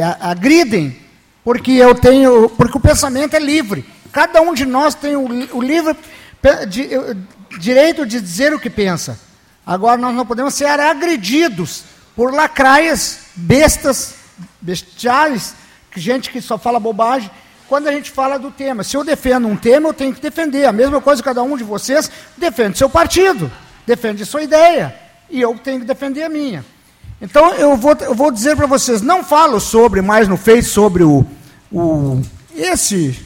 [0.00, 0.96] a- agridem,
[1.44, 3.84] porque eu tenho, porque o pensamento é livre.
[4.12, 5.26] Cada um de nós tem o,
[5.56, 5.96] o livre
[6.42, 6.66] eh,
[7.58, 9.18] direito de dizer o que pensa.
[9.66, 11.82] Agora nós não podemos ser agredidos
[12.14, 14.14] por lacraias, bestas,
[14.60, 15.54] bestiais,
[15.96, 17.30] gente que só fala bobagem,
[17.68, 18.84] quando a gente fala do tema.
[18.84, 20.64] Se eu defendo um tema, eu tenho que defender.
[20.64, 23.50] A mesma coisa cada um de vocês defende seu partido,
[23.86, 24.94] defende sua ideia,
[25.28, 26.64] e eu tenho que defender a minha.
[27.20, 31.02] Então eu vou, eu vou dizer para vocês, não falo sobre mais no Face sobre
[31.02, 31.26] o,
[31.72, 32.20] o
[32.54, 33.24] esse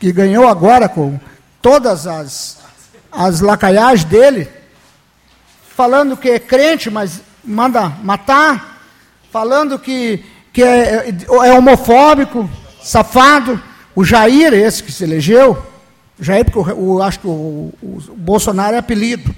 [0.00, 1.18] que ganhou agora com
[1.60, 2.58] todas as,
[3.10, 4.48] as lacaiagens dele,
[5.76, 8.80] falando que é crente, mas manda matar,
[9.30, 11.08] falando que, que é,
[11.44, 12.48] é homofóbico,
[12.82, 13.62] safado.
[13.98, 15.60] O Jair, esse que se elegeu,
[16.20, 17.30] Jair, porque o, o- acho que o,
[17.82, 19.34] o- o Bolsonaro é apelido.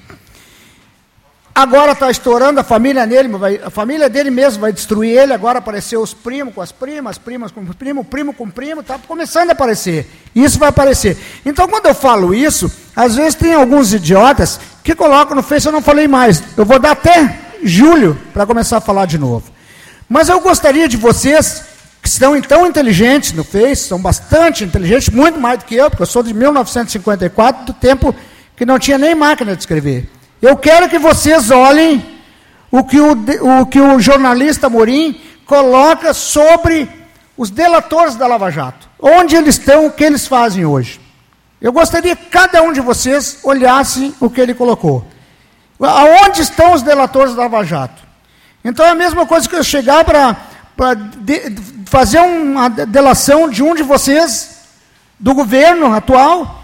[1.54, 5.32] Agora está estourando a família nele, vai- a família dele mesmo vai destruir ele.
[5.32, 8.82] Agora apareceu os primos com as primas, as primas com o primo com o primo,
[8.82, 10.06] está começando a aparecer.
[10.34, 11.16] Isso vai aparecer.
[11.46, 15.72] Então, quando eu falo isso, às vezes tem alguns idiotas que colocam no Face, eu
[15.72, 16.42] não falei mais.
[16.54, 19.50] Eu vou dar até julho para começar a falar de novo.
[20.06, 21.62] Mas eu gostaria de vocês,
[22.02, 26.02] que estão tão inteligentes no Face, são bastante inteligentes, muito mais do que eu, porque
[26.02, 28.14] eu sou de 1954, do tempo
[28.56, 30.08] que não tinha nem máquina de escrever.
[30.40, 32.02] Eu quero que vocês olhem
[32.70, 36.88] o que o, o, que o jornalista Morim coloca sobre
[37.36, 38.88] os delatores da Lava Jato.
[38.98, 41.00] Onde eles estão, o que eles fazem hoje.
[41.60, 45.04] Eu gostaria que cada um de vocês olhasse o que ele colocou.
[45.78, 48.02] Aonde estão os delatores da Lava Jato?
[48.64, 50.36] Então é a mesma coisa que eu chegar para
[51.86, 54.60] fazer uma de- delação de um de vocês,
[55.18, 56.58] do governo atual,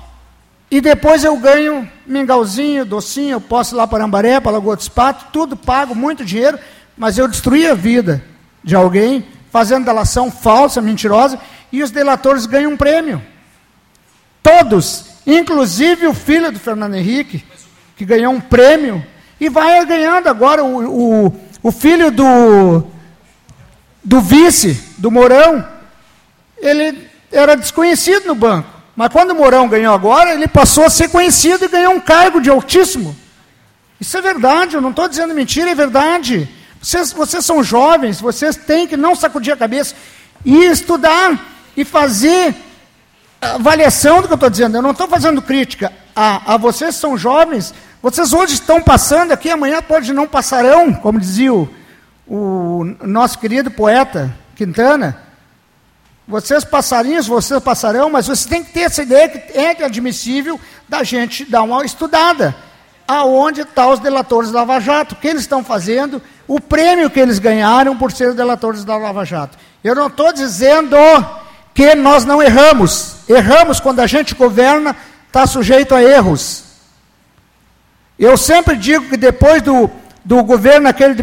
[0.71, 4.89] e depois eu ganho mingauzinho, docinho, eu posso ir lá para Ambaré, para Lagoa dos
[4.89, 6.59] Patos, tudo pago, muito dinheiro,
[6.97, 8.25] mas eu destruí a vida
[8.65, 11.39] de alguém, fazendo delação falsa, mentirosa,
[11.71, 13.23] e os delatores ganham um prêmio.
[14.43, 17.45] Todos, inclusive o filho do Fernando Henrique,
[17.97, 19.05] que ganhou um prêmio,
[19.41, 22.87] e vai ganhando agora o, o, o filho do,
[24.07, 25.67] do vice, do Mourão,
[26.59, 28.69] ele era desconhecido no banco.
[28.95, 32.41] Mas quando o Mourão ganhou agora, ele passou a ser conhecido e ganhou um cargo
[32.41, 33.17] de altíssimo.
[34.01, 36.49] Isso é verdade, eu não estou dizendo mentira, é verdade.
[36.81, 39.97] Vocês, vocês são jovens, vocês têm que não sacudir a cabeça
[40.45, 41.45] e estudar
[41.77, 42.55] e fazer
[43.41, 44.77] avaliação do que eu estou dizendo.
[44.77, 47.75] Eu não estou fazendo crítica a, a vocês são jovens.
[48.01, 51.69] Vocês hoje estão passando aqui, amanhã pode não passarão, como dizia o,
[52.27, 55.23] o nosso querido poeta Quintana.
[56.27, 60.59] Vocês passarinhos, vocês passarão, mas vocês têm que ter essa ideia que é admissível
[60.89, 62.55] da gente dar uma estudada.
[63.09, 67.21] aonde estão os delatores da Lava Jato, o que eles estão fazendo, o prêmio que
[67.21, 69.57] eles ganharam por ser delatores da Lava Jato.
[69.85, 70.97] Eu não estou dizendo
[71.73, 73.19] que nós não erramos.
[73.29, 74.97] Erramos quando a gente governa,
[75.29, 76.65] está sujeito a erros.
[78.19, 79.89] Eu sempre digo que depois do,
[80.27, 81.23] do governo aquele do,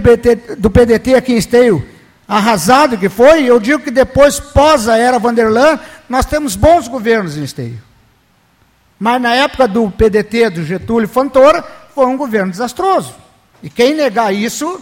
[0.56, 1.86] do PDT aqui em Esteio,
[2.26, 5.78] arrasado que foi, eu digo que depois, pós a era Vanderlan,
[6.08, 7.82] nós temos bons governos em Esteio.
[8.98, 11.62] Mas na época do PDT, do Getúlio Fontoura,
[11.94, 13.14] foi um governo desastroso.
[13.62, 14.82] E quem negar isso,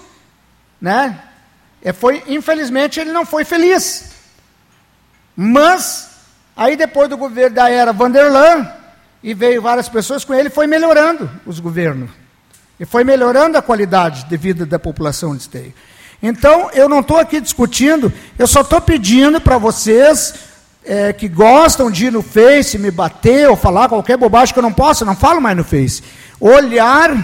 [0.79, 1.19] né,
[1.81, 4.11] é, foi, infelizmente, ele não foi feliz.
[5.35, 6.09] Mas,
[6.55, 8.71] aí depois do governo da era Vanderlan,
[9.23, 12.20] e veio várias pessoas com ele, foi melhorando os governos.
[12.81, 15.71] E foi melhorando a qualidade de vida da população de Esteio.
[16.19, 20.33] Então, eu não estou aqui discutindo, eu só estou pedindo para vocês
[20.83, 24.63] é, que gostam de ir no Face, me bater ou falar qualquer bobagem que eu
[24.63, 26.01] não posso, não falo mais no Face.
[26.39, 27.15] Olhar,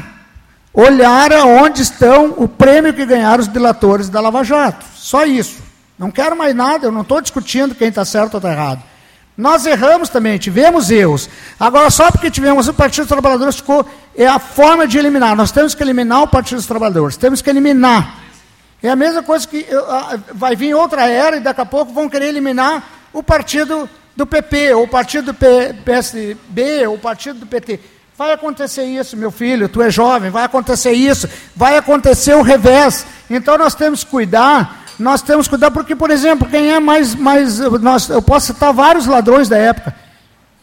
[0.72, 4.86] olhar aonde estão o prêmio que ganharam os delatores da Lava Jato.
[4.94, 5.58] Só isso.
[5.98, 8.84] Não quero mais nada, eu não estou discutindo quem está certo ou está errado.
[9.38, 11.30] Nós erramos também, tivemos erros.
[11.60, 15.36] Agora, só porque tivemos o Partido dos Trabalhadores, ficou, é a forma de eliminar.
[15.36, 18.18] Nós temos que eliminar o Partido dos Trabalhadores, temos que eliminar.
[18.82, 19.66] É a mesma coisa que
[20.34, 22.84] vai vir outra era e daqui a pouco vão querer eliminar
[23.14, 25.38] o partido do PP, ou o partido do
[25.84, 27.80] PSB, ou o partido do PT.
[28.18, 33.06] Vai acontecer isso, meu filho, tu é jovem, vai acontecer isso, vai acontecer o revés.
[33.30, 37.14] Então nós temos que cuidar, nós temos que cuidar, porque, por exemplo, quem é mais.
[37.14, 39.96] mais nós, eu posso citar vários ladrões da época.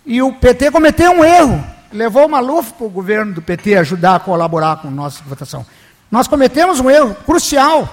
[0.05, 4.16] E o PT cometeu um erro, levou o Maluf para o governo do PT ajudar
[4.16, 5.64] a colaborar com a nossa votação.
[6.11, 7.89] Nós cometemos um erro crucial,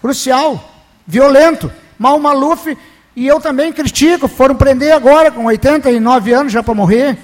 [0.00, 0.72] crucial,
[1.06, 1.72] violento.
[1.98, 2.76] Mas o Maluf
[3.14, 7.18] e eu também critico, foram prender agora com 89 anos já para morrer.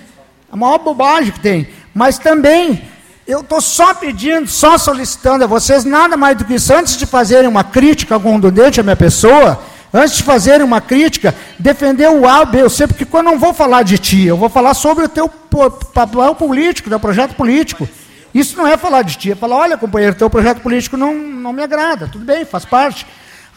[0.51, 1.68] A maior bobagem que tem.
[1.94, 2.88] Mas também,
[3.29, 7.05] eu estou só pedindo, só solicitando a vocês, nada mais do que isso, antes de
[7.05, 9.62] fazerem uma crítica contundente à minha pessoa,
[9.93, 13.39] antes de fazerem uma crítica, defender o A, B, eu sei, porque quando eu não
[13.39, 17.87] vou falar de ti, eu vou falar sobre o teu papel político, teu projeto político.
[18.33, 21.53] Isso não é falar de ti, é falar, olha, companheiro, teu projeto político não, não
[21.53, 23.07] me agrada, tudo bem, faz parte.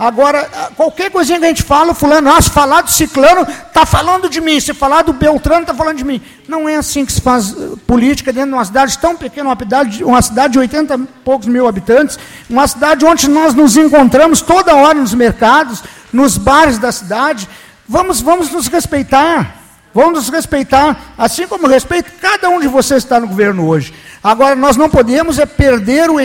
[0.01, 4.27] Agora, qualquer coisinha que a gente fala, fulano, ah, se falar do ciclano, está falando
[4.27, 4.59] de mim.
[4.59, 6.19] Se falar do Beltrano, está falando de mim.
[6.47, 9.55] Não é assim que se faz uh, política dentro de uma cidade tão pequena, uma
[9.59, 12.17] cidade, uma cidade de 80 e poucos mil habitantes,
[12.49, 17.47] uma cidade onde nós nos encontramos toda hora nos mercados, nos bares da cidade.
[17.87, 19.57] Vamos, vamos nos respeitar.
[19.93, 23.93] Vamos nos respeitar, assim como respeito cada um de vocês que está no governo hoje.
[24.23, 26.15] Agora, nós não podemos é perder o,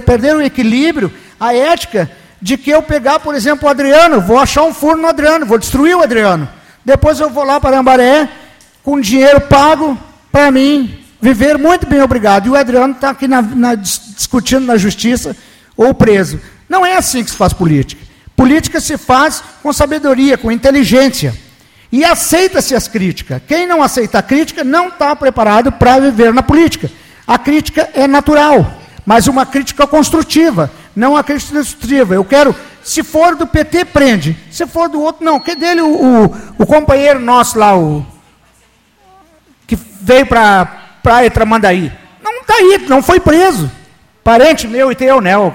[0.00, 2.10] perder o equilíbrio, a ética
[2.40, 5.58] de que eu pegar, por exemplo, o Adriano, vou achar um furo no Adriano, vou
[5.58, 6.48] destruir o Adriano.
[6.84, 8.28] Depois eu vou lá para Ambaré,
[8.82, 9.98] com dinheiro pago
[10.30, 12.46] para mim, viver muito bem, obrigado.
[12.46, 15.36] E o Adriano está aqui na, na, discutindo na justiça
[15.76, 16.40] ou preso.
[16.68, 18.02] Não é assim que se faz política.
[18.36, 21.34] Política se faz com sabedoria, com inteligência.
[21.90, 23.40] E aceita-se as críticas.
[23.48, 26.90] Quem não aceita a crítica não está preparado para viver na política.
[27.26, 32.14] A crítica é natural, mas uma crítica construtiva não a crítica destrutiva.
[32.14, 34.36] Eu quero, se for do PT, prende.
[34.50, 35.40] Se for do outro, não.
[35.40, 38.04] Que dele o, o, o companheiro nosso lá, o
[39.66, 40.66] que veio para
[41.02, 41.92] Praia Tramandaí.
[42.22, 43.70] Não está aí, não foi preso.
[44.24, 45.36] Parente meu e teu, né?
[45.36, 45.52] O,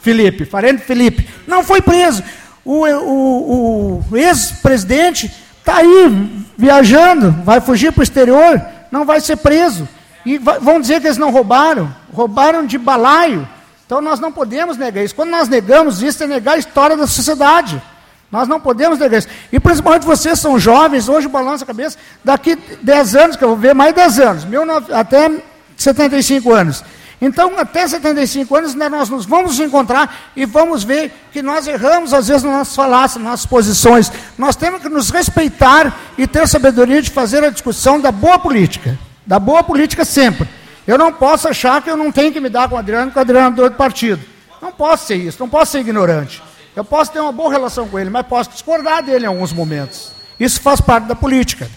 [0.00, 1.26] Felipe, parente Felipe.
[1.46, 2.22] Não foi preso.
[2.64, 8.60] O, o, o ex-presidente está aí viajando, vai fugir para o exterior,
[8.90, 9.88] não vai ser preso.
[10.26, 11.94] E vão dizer que eles não roubaram.
[12.12, 13.48] Roubaram de balaio.
[13.94, 15.14] Então nós não podemos negar isso.
[15.14, 17.80] Quando nós negamos isso, é negar a história da sociedade.
[18.28, 19.28] Nós não podemos negar isso.
[19.52, 23.56] E principalmente vocês são jovens, hoje balança a cabeça, daqui 10 anos, que eu vou
[23.56, 24.46] ver mais 10 anos,
[24.90, 25.30] até
[25.76, 26.82] 75 anos.
[27.22, 32.12] Então, até 75 anos, né, nós nos vamos encontrar e vamos ver que nós erramos,
[32.12, 34.10] às vezes, nas nossas falácias, nas nossas posições.
[34.36, 38.98] Nós temos que nos respeitar e ter sabedoria de fazer a discussão da boa política.
[39.24, 40.48] Da boa política sempre.
[40.86, 43.18] Eu não posso achar que eu não tenho que me dar com o Adriano, porque
[43.18, 44.22] o Adriano é do outro partido.
[44.60, 46.42] Não posso ser isso, não posso ser ignorante.
[46.76, 50.12] Eu posso ter uma boa relação com ele, mas posso discordar dele em alguns momentos.
[50.38, 51.70] Isso faz parte da política.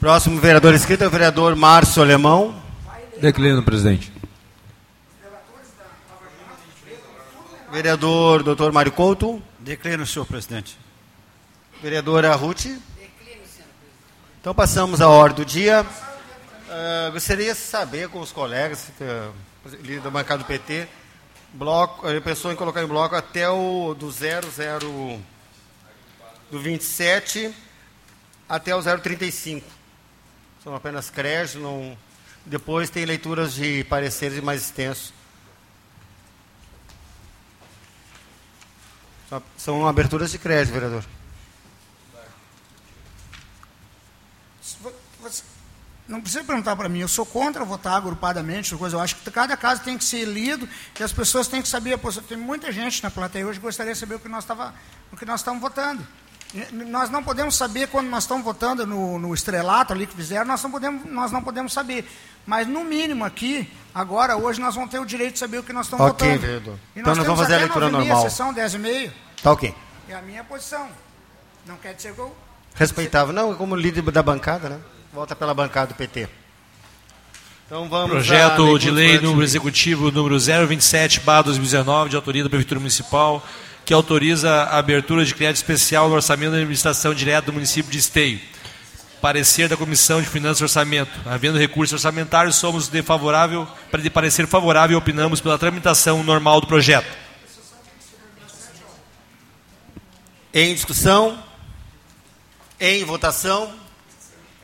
[0.00, 2.54] Próximo vereador inscrito é o vereador Márcio Alemão.
[3.18, 4.12] Declino, presidente.
[7.72, 9.42] Vereador doutor Mário Couto.
[9.58, 10.78] Declino, senhor presidente.
[11.82, 12.66] Vereadora Ruth.
[14.46, 15.82] Então passamos à ordem do dia.
[15.82, 20.86] Uh, gostaria de saber com os colegas uh, da bancada do PT,
[21.52, 25.20] bloco, a pessoa em colocar em bloco até o do 00
[26.48, 27.52] do 27
[28.48, 29.66] até o 035.
[30.62, 31.98] São apenas créditos, não...
[32.44, 35.12] depois tem leituras de pareceres mais extensos.
[39.56, 41.02] São aberturas de crédito, vereador.
[45.26, 45.42] Você-
[46.08, 48.96] Não precisa perguntar para mim, eu sou contra votar agrupadamente, coisa.
[48.96, 51.94] eu acho que cada caso tem que ser lido e as pessoas têm que saber
[51.94, 52.22] a posição.
[52.24, 54.72] Tem muita gente na plateia hoje que gostaria de saber o que nós, tava,
[55.12, 56.06] o que nós estamos votando.
[56.72, 60.62] Nós não podemos saber quando nós estamos votando no, no estrelato ali que fizeram, nós
[60.62, 62.08] não, podemos, nós não podemos saber.
[62.46, 65.72] Mas, no mínimo, aqui, agora, hoje, nós vamos ter o direito de saber o que
[65.72, 66.46] nós estamos Ok, votando.
[66.46, 66.78] vereador.
[66.94, 68.22] E Então nós vamos fazer a leitura 9h30, normal.
[68.22, 69.12] sessão 10 e meio.
[69.42, 69.74] Tá ok.
[70.08, 70.88] É a minha posição.
[71.66, 72.34] Não quer dizer que eu
[72.76, 73.34] Respeitável.
[73.34, 74.78] Não, como líder da bancada, né?
[75.16, 76.28] Volta pela bancada do PT.
[77.64, 83.42] Então vamos Projeto de lei número executivo número 027, 2019, de autoria da Prefeitura Municipal,
[83.82, 87.96] que autoriza a abertura de crédito especial no orçamento da administração direta do município de
[87.96, 88.38] Esteio.
[89.18, 91.18] Parecer da Comissão de Finanças e Orçamento.
[91.24, 96.60] Havendo recurso orçamentário, somos de favorável, para de parecer favorável e opinamos pela tramitação normal
[96.60, 97.08] do projeto.
[100.52, 101.42] Em discussão?
[102.78, 103.85] Em votação?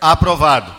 [0.03, 0.75] Aprovado.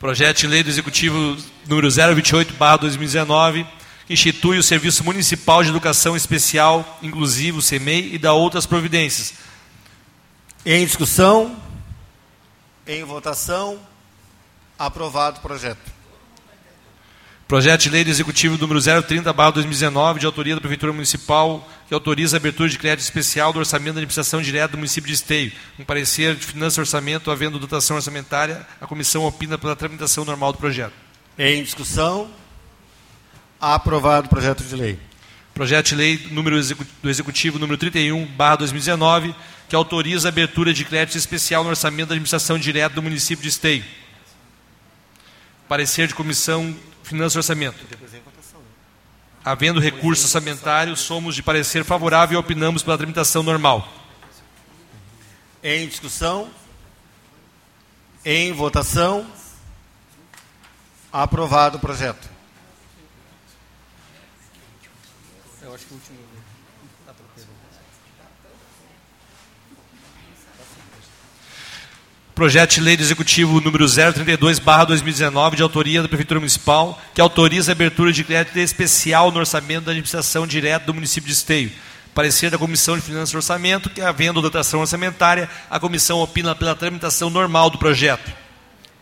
[0.00, 3.64] Projeto de lei do Executivo número 028/2019,
[4.04, 9.34] que institui o Serviço Municipal de Educação Especial Inclusivo, SEMEI, e dá outras providências.
[10.66, 11.56] Em discussão?
[12.84, 13.78] Em votação?
[14.76, 15.93] Aprovado o projeto.
[17.54, 22.38] Projeto de lei do Executivo número 030/2019, de autoria da Prefeitura Municipal, que autoriza a
[22.38, 25.52] abertura de crédito especial do orçamento da administração direta do município de Esteio.
[25.78, 30.50] Um parecer de finanças e orçamento, havendo dotação orçamentária, a comissão opina pela tramitação normal
[30.50, 30.94] do projeto.
[31.38, 32.28] Em discussão?
[33.60, 34.98] Aprovado o projeto de lei.
[35.54, 36.60] Projeto de lei número
[37.00, 39.32] do Executivo número 31/2019,
[39.68, 43.48] que autoriza a abertura de crédito especial no orçamento da administração direta do município de
[43.48, 43.84] Esteio.
[45.68, 46.74] Parecer de comissão
[47.04, 47.86] Finanças e Orçamento.
[49.44, 53.86] Havendo recurso orçamentário, somos de parecer favorável e opinamos pela tramitação normal.
[55.62, 56.50] Em discussão?
[58.24, 59.26] Em votação?
[61.12, 62.28] Aprovado o projeto.
[65.62, 66.18] Eu acho que o último.
[72.34, 77.74] Projeto de lei do Executivo número 032/2019, de autoria da Prefeitura Municipal, que autoriza a
[77.74, 81.70] abertura de crédito especial no orçamento da administração direta do município de Esteio.
[82.12, 86.74] Parecer da Comissão de Finanças e Orçamento, que havendo dotação orçamentária, a comissão opina pela
[86.74, 88.32] tramitação normal do projeto.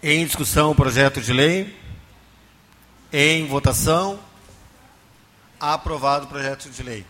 [0.02, 1.74] Em discussão o projeto de lei.
[3.10, 4.20] Em votação.
[5.58, 7.06] Aprovado o projeto de lei.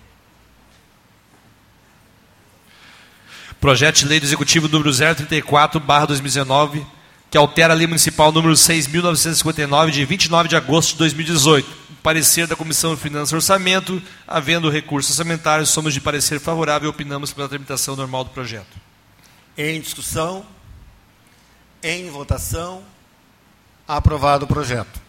[3.62, 6.84] Projeto de lei do Executivo número 034/2019,
[7.30, 11.70] que altera a Lei Municipal número 6.959, de 29 de agosto de 2018.
[12.02, 16.90] Parecer da Comissão de Finanças e Orçamento, havendo recursos orçamentários, somos de parecer favorável e
[16.90, 18.76] opinamos pela tramitação normal do projeto.
[19.56, 20.44] Em discussão.
[21.84, 22.82] Em votação.
[23.86, 25.00] Aprovado o projeto.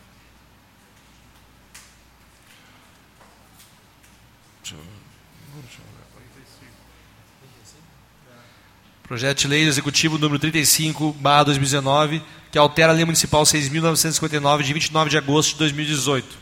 [9.14, 12.20] Projeto de lei executivo número 35/2019,
[12.52, 16.36] que altera a lei municipal 6.959 de 29 de agosto de 2018.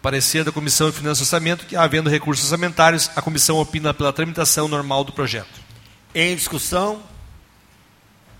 [0.00, 4.10] Parecer da Comissão de Finanças e Orçamento que havendo recursos orçamentários, a comissão opina pela
[4.10, 5.60] tramitação normal do projeto.
[6.14, 7.02] Em discussão.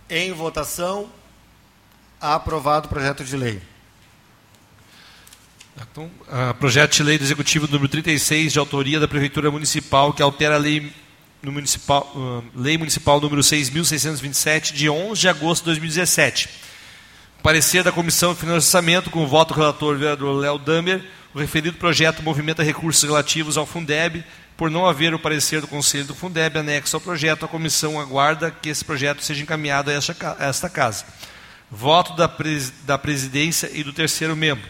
[0.09, 1.11] Em votação.
[2.19, 3.61] Aprovado o projeto de lei.
[5.77, 10.23] Então, ah, projeto de lei do executivo número 36 de autoria da prefeitura municipal que
[10.23, 10.91] altera a lei
[11.43, 16.49] no municipal, ah, lei municipal número 6.627 de 11 de agosto de 2017.
[17.43, 21.39] Parecer da Comissão de Finanças Orçamento, com o voto do relator vereador Léo Damer, o
[21.41, 24.25] referido projeto movimenta recursos relativos ao Fundeb.
[24.57, 28.51] Por não haver o parecer do Conselho do Fundeb anexo ao projeto, a comissão aguarda
[28.51, 31.05] que esse projeto seja encaminhado a esta, a esta casa.
[31.71, 34.69] Voto da, pres- da presidência e do terceiro membro.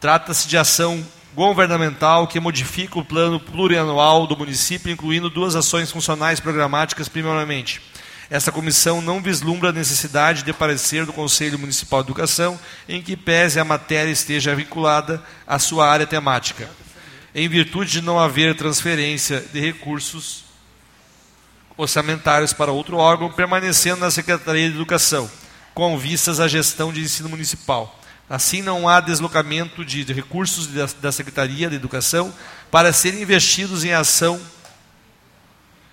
[0.00, 1.04] Trata-se de ação
[1.38, 7.80] governamental que modifica o plano plurianual do município, incluindo duas ações funcionais programáticas, primeiramente.
[8.28, 12.58] Essa comissão não vislumbra a necessidade de parecer do Conselho Municipal de Educação,
[12.88, 16.68] em que pese a matéria esteja vinculada à sua área temática.
[17.32, 20.42] Em virtude de não haver transferência de recursos
[21.76, 25.30] orçamentários para outro órgão, permanecendo na Secretaria de Educação,
[25.72, 27.96] com vistas à gestão de ensino municipal.
[28.28, 32.32] Assim, não há deslocamento de de recursos da, Secretaria de Educação
[32.70, 34.38] para serem investidos em ação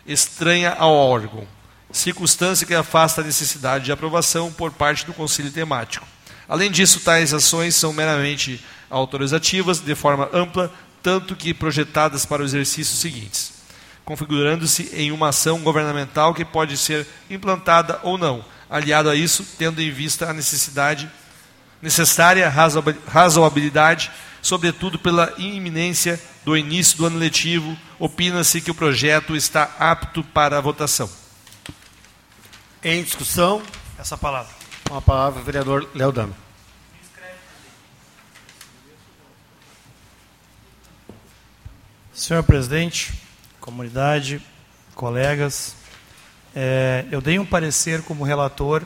[0.05, 1.47] estranha ao órgão.
[1.91, 6.05] circunstância que afasta a necessidade de aprovação por parte do Conselho Temático.
[6.47, 10.71] Além disso, tais ações são meramente autorizativas, de forma ampla,
[11.01, 13.53] tanto que projetadas para os exercícios seguintes,
[14.03, 19.81] configurando-se em uma ação governamental que pode ser implantada ou não, aliado a isso, tendo
[19.81, 21.09] em vista a necessidade
[21.85, 22.51] necessária
[23.07, 24.11] razoabilidade,
[24.41, 30.57] sobretudo pela iminência do início do ano letivo, opina-se que o projeto está apto para
[30.57, 31.07] a votação.
[32.83, 33.61] Em discussão,
[33.99, 34.51] Essa palavra.
[34.89, 36.33] com a palavra o vereador Léo Dama.
[42.11, 43.13] Senhor presidente,
[43.61, 44.41] comunidade,
[44.95, 45.75] colegas,
[46.55, 48.83] é, eu dei um parecer como relator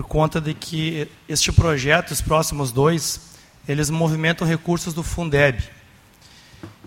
[0.00, 3.20] por conta de que este projeto, os próximos dois,
[3.68, 5.62] eles movimentam recursos do Fundeb.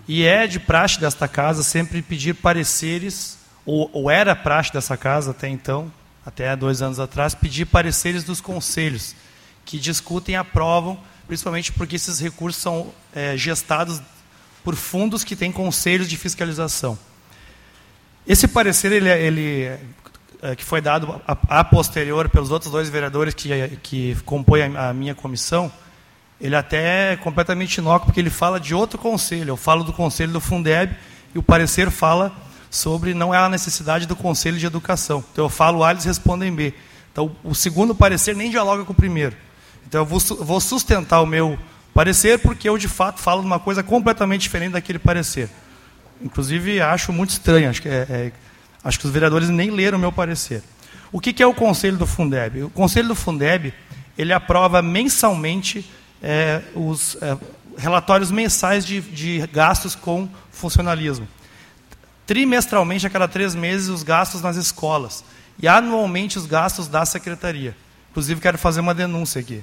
[0.08, 5.30] E é de praxe desta casa sempre pedir pareceres, ou, ou era praxe dessa casa
[5.30, 5.92] até então,
[6.26, 9.14] até dois anos atrás, pedir pareceres dos conselhos,
[9.64, 10.98] que discutem e aprovam,
[11.28, 14.02] principalmente porque esses recursos são é, gestados
[14.64, 16.98] por fundos que têm conselhos de fiscalização.
[18.26, 19.80] Esse parecer, ele, ele é,
[20.56, 24.92] que foi dado a, a, posterior pelos outros dois vereadores que, que compõem a, a
[24.92, 25.72] minha comissão,
[26.40, 29.50] ele até é completamente inócuo, porque ele fala de outro conselho.
[29.50, 30.94] Eu falo do conselho do Fundeb
[31.34, 32.32] e o parecer fala
[32.70, 35.24] sobre não é a necessidade do conselho de educação.
[35.32, 36.74] Então eu falo A, eles respondem B.
[37.12, 39.36] Então o segundo parecer nem dialoga com o primeiro.
[39.86, 41.58] Então eu vou, vou sustentar o meu
[41.94, 45.48] parecer porque eu de fato falo de uma coisa completamente diferente daquele parecer.
[46.20, 48.32] Inclusive acho muito estranho, acho que, é, é,
[48.84, 50.62] acho que os vereadores nem leram o meu parecer.
[51.10, 52.64] O que, que é o conselho do Fundeb?
[52.64, 53.72] O conselho do Fundeb
[54.16, 55.88] ele aprova mensalmente
[56.22, 57.36] é, os é,
[57.76, 61.26] relatórios mensais de, de gastos com funcionalismo.
[62.26, 65.24] Trimestralmente, a cada três meses, os gastos nas escolas.
[65.60, 67.76] E anualmente, os gastos da secretaria.
[68.10, 69.62] Inclusive, quero fazer uma denúncia aqui.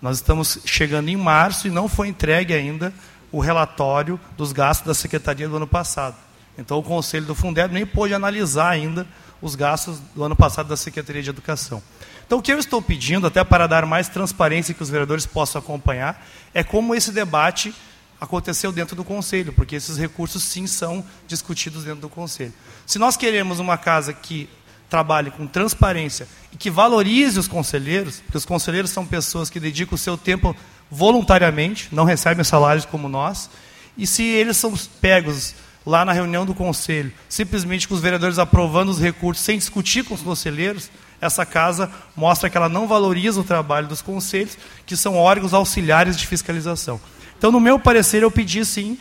[0.00, 2.92] Nós estamos chegando em março e não foi entregue ainda
[3.30, 6.16] o relatório dos gastos da secretaria do ano passado.
[6.60, 9.06] Então, o Conselho do Fundeb nem pôde analisar ainda
[9.40, 11.82] os gastos do ano passado da Secretaria de Educação.
[12.26, 15.58] Então, o que eu estou pedindo, até para dar mais transparência que os vereadores possam
[15.58, 17.74] acompanhar, é como esse debate
[18.20, 22.52] aconteceu dentro do Conselho, porque esses recursos, sim, são discutidos dentro do Conselho.
[22.84, 24.46] Se nós queremos uma casa que
[24.90, 29.94] trabalhe com transparência e que valorize os conselheiros, porque os conselheiros são pessoas que dedicam
[29.94, 30.54] o seu tempo
[30.90, 33.48] voluntariamente, não recebem salários como nós,
[33.96, 35.54] e se eles são pegos
[35.84, 40.14] lá na reunião do conselho, simplesmente com os vereadores aprovando os recursos sem discutir com
[40.14, 44.56] os conselheiros, essa casa mostra que ela não valoriza o trabalho dos conselhos,
[44.86, 47.00] que são órgãos auxiliares de fiscalização.
[47.36, 48.98] Então, no meu parecer, eu pedi sim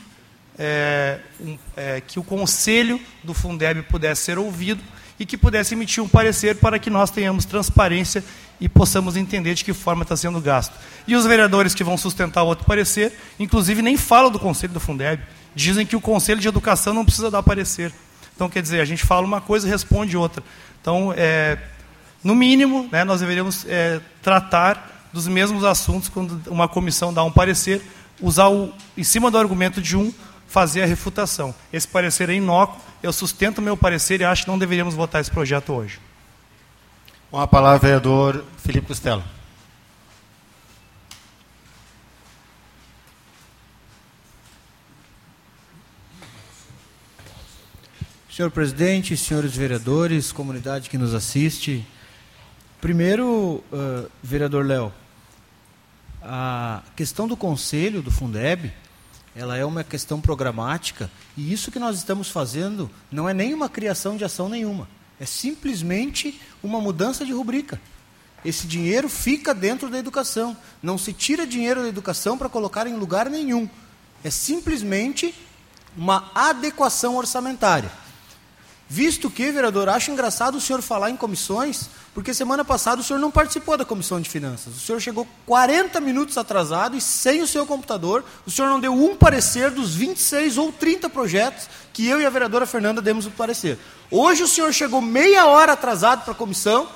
[0.57, 4.83] é, um, é, que o conselho do Fundeb pudesse ser ouvido
[5.17, 8.23] e que pudesse emitir um parecer para que nós tenhamos transparência
[8.59, 10.73] e possamos entender de que forma está sendo gasto.
[11.07, 14.79] E os vereadores que vão sustentar o outro parecer, inclusive nem falam do conselho do
[14.79, 15.21] Fundeb,
[15.59, 17.91] dizem que o conselho de educação não precisa dar parecer.
[18.33, 20.41] Então, quer dizer, a gente fala uma coisa e responde outra.
[20.81, 21.57] Então, é,
[22.23, 27.31] no mínimo, né, nós deveríamos é, tratar dos mesmos assuntos quando uma comissão dá um
[27.31, 27.81] parecer,
[28.21, 30.13] usar o, em cima do argumento de um,
[30.47, 31.53] fazer a refutação.
[31.73, 35.19] Esse parecer é inócuo, eu sustento o meu parecer e acho que não deveríamos votar
[35.19, 35.99] esse projeto hoje.
[37.29, 39.23] Com a palavra, vereador Felipe Costello.
[48.39, 51.85] Senhor presidente, senhores vereadores, comunidade que nos assiste.
[52.79, 54.93] Primeiro, uh, vereador Léo,
[56.23, 58.71] a questão do conselho do Fundeb,
[59.35, 63.67] ela é uma questão programática e isso que nós estamos fazendo não é nem uma
[63.67, 64.87] criação de ação nenhuma,
[65.19, 67.77] é simplesmente uma mudança de rubrica.
[68.45, 72.95] Esse dinheiro fica dentro da educação, não se tira dinheiro da educação para colocar em
[72.95, 73.67] lugar nenhum.
[74.23, 75.35] É simplesmente
[75.97, 77.91] uma adequação orçamentária.
[78.91, 83.19] Visto que, vereador, acho engraçado o senhor falar em comissões, porque semana passada o senhor
[83.19, 84.75] não participou da comissão de finanças.
[84.75, 88.25] O senhor chegou 40 minutos atrasado e sem o seu computador.
[88.47, 92.31] O senhor não deu um parecer dos 26 ou 30 projetos que eu e a
[92.31, 93.77] vereadora Fernanda demos o parecer.
[94.09, 96.87] Hoje o senhor chegou meia hora atrasado para a comissão.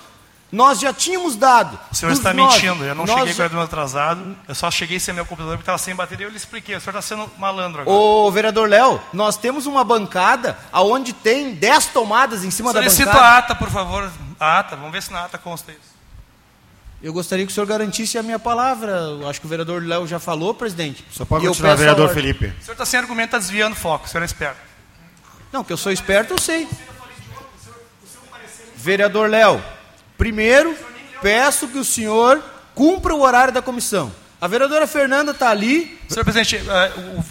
[0.54, 1.80] Nós já tínhamos dado.
[1.92, 2.86] O senhor está nove, mentindo.
[2.86, 3.50] Eu não cheguei já...
[3.50, 4.38] com o atrasado.
[4.48, 6.28] Eu só cheguei sem meu computador porque estava sem bateria.
[6.28, 6.76] Eu lhe expliquei.
[6.76, 7.98] O senhor está sendo malandro agora.
[7.98, 12.96] Ô, vereador Léo, nós temos uma bancada onde tem 10 tomadas em cima da bancada.
[12.96, 14.12] Solicito a ata, por favor.
[14.40, 14.76] A ata.
[14.76, 15.94] Vamos ver se na ata consta isso.
[17.02, 18.92] Eu gostaria que o senhor garantisse a minha palavra.
[18.92, 21.04] Eu acho que o vereador Léo já falou, presidente.
[21.10, 22.46] Só pode continuar, vereador Felipe.
[22.46, 24.06] O senhor está sem argumento, está desviando o foco.
[24.06, 24.60] O senhor é esperto.
[25.52, 26.68] Não, que eu sou esperto, eu sei.
[28.76, 29.64] Vereador Léo,
[30.18, 30.76] primeiro,
[31.22, 32.42] peço que o senhor
[32.76, 34.12] cumpra o horário da comissão.
[34.42, 35.98] A vereadora Fernanda está ali.
[36.10, 36.58] Senhor presidente,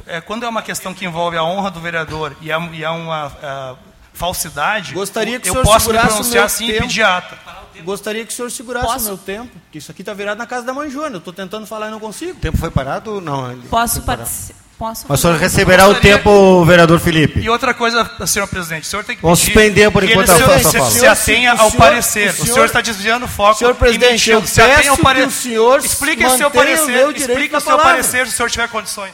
[0.06, 2.84] é, é, quando é uma questão que envolve a honra do vereador e há, e
[2.84, 3.74] há uma é,
[4.14, 6.82] falsidade, Gostaria que o eu senhor posso me pronunciar meu assim e tempo.
[6.82, 7.36] pedir ata.
[7.84, 9.04] Gostaria que o senhor segurasse Posso?
[9.04, 11.16] o meu tempo, que isso aqui está virado na casa da mãe Joana.
[11.16, 12.32] Eu estou tentando falar e não consigo.
[12.32, 13.20] O tempo foi parado?
[13.20, 13.50] Não.
[13.50, 14.58] ele- Posso participar?
[14.82, 17.38] Posso Mas o senhor receberá o tempo, vereador Felipe.
[17.38, 20.42] E outra coisa, senhor presidente, o senhor tem que Vamos suspender por que enquanto ele
[20.42, 20.90] a sua se, fala.
[20.90, 22.26] se atenha O ao senhor- parecer.
[22.26, 23.60] o O senhor- senhor está desviando o foco.
[23.60, 27.08] Senhor presidente, eu se atenha ao peço pare- que o senhor Explique o seu parecer.
[27.14, 27.92] Explique o seu palavra.
[27.92, 29.12] parecer se o senhor tiver condições.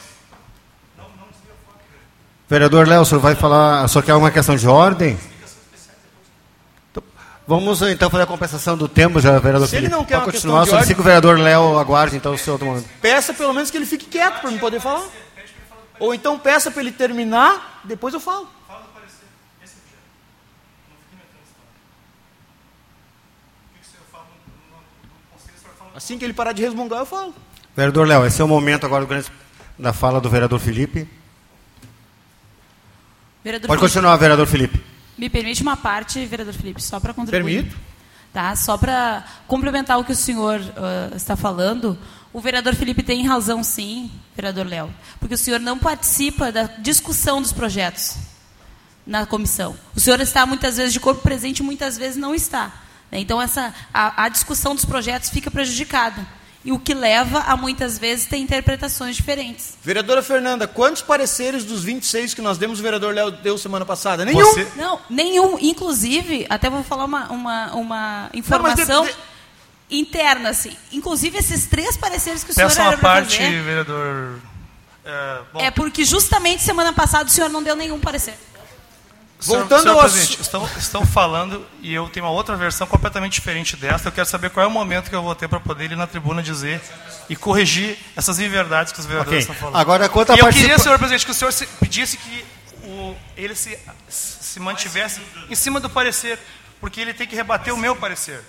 [2.48, 5.18] Vereador Léo, o senhor vai falar, o senhor quer uma questão de ordem?
[7.46, 9.98] Vamos então fazer a compensação do tempo, já, vereador Se ele Felipe.
[9.98, 12.58] não quer uma continuar, questão de solicito que o vereador Léo aguarde então o seu
[12.58, 12.84] mando.
[13.02, 15.02] Peça pelo menos que ele fique quieto para me poder falar.
[16.00, 18.48] Ou então peça para ele terminar, depois eu falo.
[25.94, 27.34] Assim que ele parar de resmungar, eu falo.
[27.76, 29.30] Vereador Léo, esse é o momento agora do grande-
[29.78, 31.08] da fala do vereador Felipe.
[33.42, 34.84] Vereador Pode Felipe, continuar, vereador Felipe.
[35.16, 37.64] Me permite uma parte, vereador Felipe, só para contribuir.
[37.64, 37.87] Permito.
[38.32, 38.54] Tá?
[38.54, 41.98] Só para complementar o que o senhor ah, está falando,
[42.32, 47.40] o vereador Felipe tem razão, sim, vereador Léo, porque o senhor não participa da discussão
[47.40, 48.16] dos projetos
[49.06, 49.74] na comissão.
[49.96, 52.72] O senhor está muitas vezes de corpo presente, muitas vezes não está.
[53.10, 53.18] né?
[53.18, 57.98] Então essa a, a discussão dos projetos fica prejudicada e o que leva a muitas
[57.98, 59.74] vezes ter interpretações diferentes.
[59.82, 64.24] Vereadora Fernanda, quantos pareceres dos 26 que nós demos o vereador Léo deu semana passada?
[64.24, 64.40] Nenhum.
[64.40, 65.56] Você- Não, nenhum.
[65.60, 70.76] Inclusive, até vou falar uma, uma, uma Não, informação de- de- interna, assim.
[70.92, 74.34] Inclusive, esses três pareceres que o Peço senhor uma era para parte, fazer, vereador.
[75.04, 78.34] É, bom, é porque justamente semana passada o senhor não deu nenhum parecer.
[79.40, 83.34] Senhor- voltando senhor ao presidente, estão, estão falando e eu tenho uma outra versão completamente
[83.34, 84.08] diferente dessa.
[84.08, 86.06] Eu quero saber qual é o momento que eu vou ter para poder ir na
[86.06, 86.80] tribuna dizer
[87.28, 89.52] e corrigir essas inverdades que os vereadores Ok.
[89.52, 89.76] estão falando.
[89.80, 92.44] Agora, quanto a e eu participa- queria, senhor presidente, que o senhor se- pedisse que
[92.84, 93.78] o- ele se,
[94.08, 96.38] se mantivesse em cima do parecer,
[96.80, 98.40] porque ele tem que rebater o meu parecer.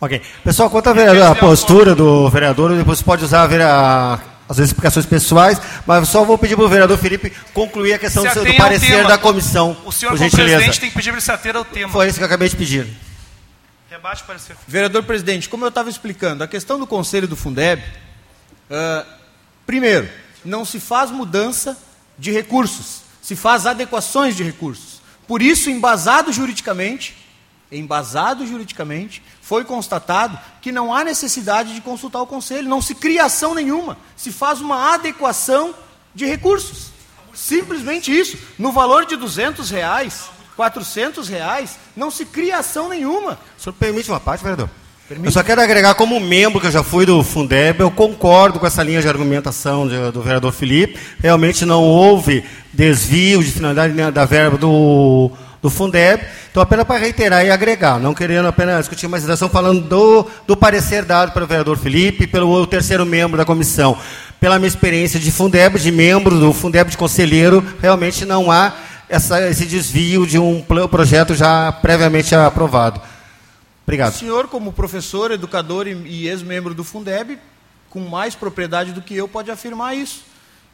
[0.00, 0.20] Ok.
[0.42, 4.18] Pessoal, quanto à postura do vereador, depois pode usar a
[4.48, 8.30] as explicações pessoais, mas só vou pedir para o vereador Felipe concluir a questão do,
[8.32, 9.76] seu- do parecer da comissão.
[9.84, 11.92] O senhor, como presidente, tem que pedir para ele se ater ao tema.
[11.92, 12.86] Foi isso que eu acabei de pedir.
[13.90, 14.56] Rebate o parecer.
[14.66, 17.82] Vereador presidente, como eu estava explicando, a questão do conselho do Fundeb,
[18.70, 19.04] ah,
[19.66, 20.08] primeiro,
[20.44, 21.78] não se faz mudança
[22.18, 25.00] de recursos, se faz adequações de recursos.
[25.26, 27.16] Por isso, embasado juridicamente,
[27.72, 33.24] embasado juridicamente, foi constatado que não há necessidade de consultar o conselho, não se cria
[33.26, 35.74] ação nenhuma, se faz uma adequação
[36.14, 36.86] de recursos.
[37.34, 38.38] Simplesmente isso.
[38.58, 40.24] No valor de 200 reais,
[40.56, 43.38] 400 reais, não se cria ação nenhuma.
[43.58, 44.70] O senhor permite uma parte, vereador?
[45.22, 48.66] Eu só quero agregar, como membro que eu já fui do Fundeb, eu concordo com
[48.66, 50.98] essa linha de argumentação de- do vereador Felipe.
[51.20, 52.42] Realmente não houve
[52.72, 55.30] desvio de finalidade né, da verba do,
[55.64, 56.22] do Fundeb.
[56.50, 60.54] Então, apenas para reiterar e agregar, não querendo apenas discutir mais situação, falando do, do
[60.54, 63.98] parecer dado pelo vereador Felipe pelo terceiro membro da comissão.
[64.38, 68.74] Pela minha experiência de Fundeb, de membro do Fundeb de conselheiro, realmente não há
[69.08, 70.60] essa, esse desvio de um
[70.90, 73.00] projeto já previamente aprovado.
[73.84, 74.12] Obrigado.
[74.12, 77.38] O senhor, como professor, educador e ex-membro do Fundeb,
[77.88, 80.26] com mais propriedade do que eu, pode afirmar isso.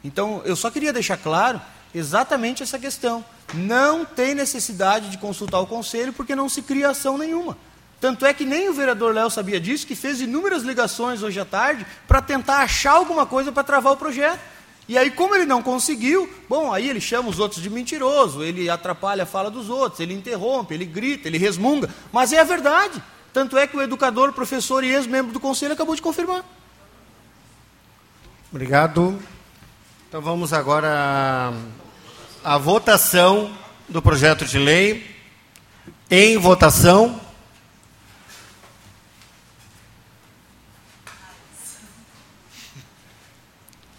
[0.03, 1.61] Então, eu só queria deixar claro
[1.95, 3.23] exatamente essa questão.
[3.53, 7.57] Não tem necessidade de consultar o conselho, porque não se cria ação nenhuma.
[7.99, 11.45] Tanto é que nem o vereador Léo sabia disso, que fez inúmeras ligações hoje à
[11.45, 14.39] tarde para tentar achar alguma coisa para travar o projeto.
[14.87, 18.69] E aí, como ele não conseguiu, bom, aí ele chama os outros de mentiroso, ele
[18.69, 21.89] atrapalha a fala dos outros, ele interrompe, ele grita, ele resmunga.
[22.11, 23.01] Mas é a verdade.
[23.31, 26.43] Tanto é que o educador, professor e ex-membro do conselho acabou de confirmar.
[28.51, 29.17] Obrigado.
[30.09, 31.53] Então vamos agora
[32.43, 33.55] à votação
[33.87, 35.09] do projeto de lei.
[36.09, 37.19] Em votação.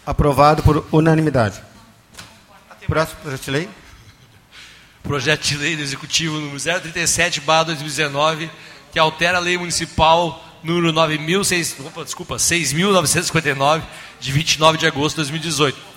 [0.05, 1.61] Aprovado por unanimidade.
[2.87, 3.69] Próximo projeto de lei.
[5.01, 8.49] Projeto de lei do Executivo número 037/2019,
[8.91, 13.83] que altera a lei municipal número 9006, opa, desculpa, 6.959
[14.19, 15.92] de 29 de agosto de 2018.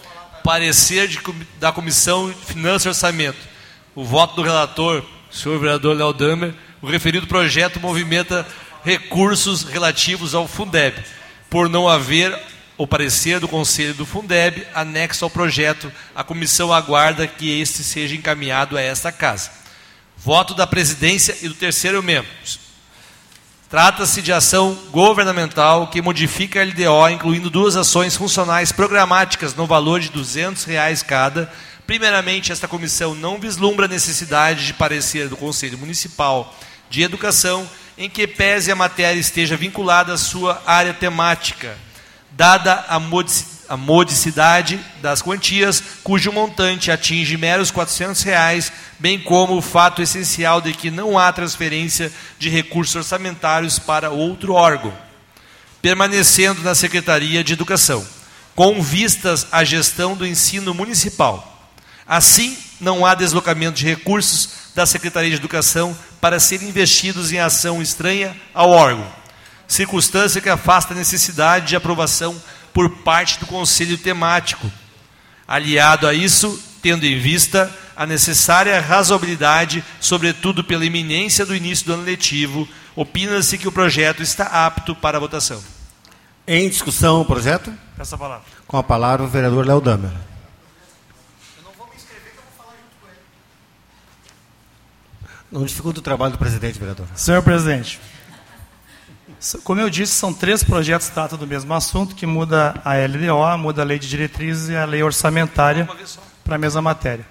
[0.46, 1.18] Parecer de,
[1.58, 3.48] da Comissão de Finanças e Orçamento.
[3.96, 8.46] O voto do relator, senhor vereador Léo Damer, o referido projeto movimenta
[8.84, 11.02] recursos relativos ao Fundeb,
[11.50, 12.32] por não haver
[12.78, 18.14] o parecer do Conselho do Fundeb anexo ao projeto, a comissão aguarda que este seja
[18.14, 19.50] encaminhado a esta casa.
[20.16, 22.30] Voto da presidência e do terceiro membro.
[23.68, 29.98] Trata-se de ação governamental que modifica a LDO, incluindo duas ações funcionais programáticas no valor
[29.98, 31.52] de 200 reais cada.
[31.84, 36.54] Primeiramente, esta comissão não vislumbra a necessidade de parecer do Conselho Municipal
[36.88, 41.76] de Educação em que pese a matéria esteja vinculada à sua área temática,
[42.30, 49.56] dada a modicidade a modicidade das quantias, cujo montante atinge meros 400 reais, bem como
[49.56, 54.92] o fato essencial de que não há transferência de recursos orçamentários para outro órgão,
[55.82, 58.06] permanecendo na Secretaria de Educação,
[58.54, 61.70] com vistas à gestão do ensino municipal.
[62.06, 67.82] Assim, não há deslocamento de recursos da Secretaria de Educação para serem investidos em ação
[67.82, 69.06] estranha ao órgão,
[69.66, 72.40] circunstância que afasta a necessidade de aprovação
[72.76, 74.70] por parte do conselho temático.
[75.48, 81.94] Aliado a isso, tendo em vista a necessária razoabilidade, sobretudo pela iminência do início do
[81.94, 85.64] ano letivo, opina-se que o projeto está apto para votação.
[86.46, 87.72] Em discussão o projeto?
[87.98, 88.44] Essa palavra.
[88.66, 90.10] Com a palavra o vereador Léo Damer.
[95.50, 97.06] Não dificulta o trabalho do presidente, vereador.
[97.14, 97.98] Senhor presidente,
[99.62, 103.58] como eu disse, são três projetos que tratam do mesmo assunto, que muda a LDO,
[103.58, 105.88] muda a lei de diretrizes e a lei orçamentária
[106.44, 107.26] para a mesma matéria.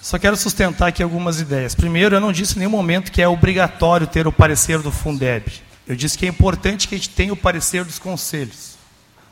[0.00, 1.74] Só quero sustentar aqui algumas ideias.
[1.74, 5.52] Primeiro, eu não disse em nenhum momento que é obrigatório ter o parecer do Fundeb.
[5.86, 8.76] Eu disse que é importante que a gente tenha o parecer dos conselhos,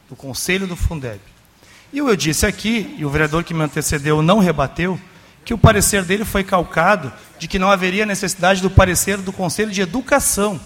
[0.08, 1.20] do conselho do Fundeb.
[1.92, 4.98] E eu disse aqui, e o vereador que me antecedeu não rebateu,
[5.44, 9.70] que o parecer dele foi calcado de que não haveria necessidade do parecer do Conselho
[9.70, 10.60] de Educação.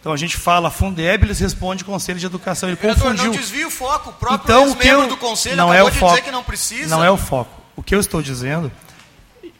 [0.00, 2.68] Então a gente fala Fundeb, eles responde Conselho de Educação.
[2.68, 3.24] Ele Vereador, confundiu.
[3.26, 4.10] não desvia o foco.
[4.10, 6.24] O próprio então, o que eu, do Conselho não acabou é o de foco, dizer
[6.24, 6.88] que não precisa.
[6.96, 7.60] Não é o foco.
[7.76, 8.72] O que eu estou dizendo,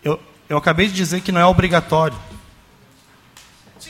[0.03, 0.19] eu,
[0.49, 2.17] eu acabei de dizer que não é obrigatório.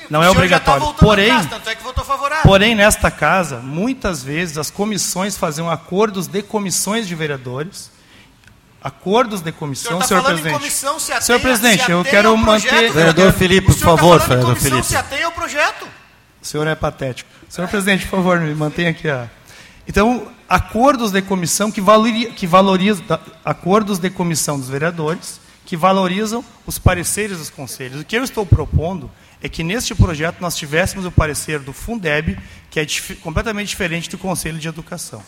[0.08, 0.86] não é senhor obrigatório.
[0.88, 2.42] Tá porém, tanto é que votou favorável.
[2.42, 7.92] porém, nesta casa, muitas vezes as comissões faziam acordos de comissões de vereadores.
[8.82, 10.52] Acordos de O comissão, senhor está senhor presidente.
[10.58, 13.80] comissão, se atenha, Senhor presidente, se eu quero ao projeto, manter- Vereador Felipe, O por
[13.80, 14.86] favor, vereador comissão, Felipe.
[14.86, 15.86] se atenha ao projeto.
[16.42, 17.28] O senhor é patético.
[17.48, 19.08] Senhor presidente, por favor, me mantenha aqui.
[19.08, 19.28] A...
[19.86, 21.82] Então, acordos de comissão que,
[22.36, 23.04] que valorizam,
[23.44, 28.00] acordos de comissão dos vereadores que valorizam os pareceres dos conselhos.
[28.00, 29.10] O que eu estou propondo
[29.42, 32.38] é que neste projeto nós tivéssemos o parecer do Fundeb,
[32.70, 33.14] que é dif...
[33.16, 35.22] completamente diferente do Conselho de Educação.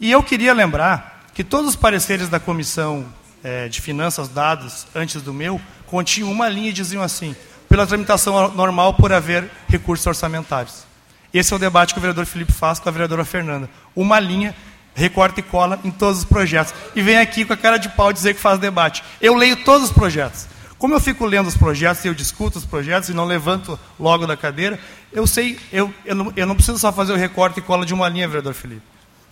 [0.00, 3.06] E eu queria lembrar que todos os pareceres da comissão
[3.42, 7.36] eh, de finanças dados antes do meu continham uma linha e diziam assim:
[7.68, 10.84] pela tramitação normal por haver recursos orçamentários.
[11.32, 13.68] Esse é o debate que o vereador Felipe faz com a vereadora Fernanda.
[13.94, 14.54] Uma linha,
[14.94, 16.72] recorta e cola em todos os projetos.
[16.94, 19.02] E vem aqui com a cara de pau dizer que faz debate.
[19.20, 20.46] Eu leio todos os projetos.
[20.78, 24.26] Como eu fico lendo os projetos e eu discuto os projetos e não levanto logo
[24.26, 24.78] da cadeira,
[25.12, 27.94] eu sei, eu, eu, não, eu não preciso só fazer o recorte e cola de
[27.94, 28.82] uma linha, vereador Felipe.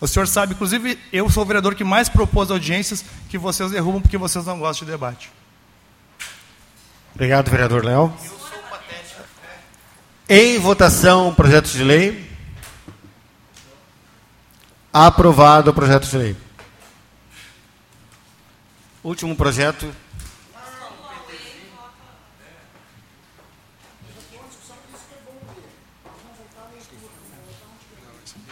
[0.01, 4.01] O senhor sabe, inclusive, eu sou o vereador que mais propôs audiências que vocês derrubam
[4.01, 5.31] porque vocês não gostam de debate.
[7.15, 8.13] Obrigado, vereador Léo.
[10.29, 12.31] Em votação, projeto de lei.
[14.91, 16.37] Aprovado o projeto de lei.
[19.05, 19.95] Último projeto.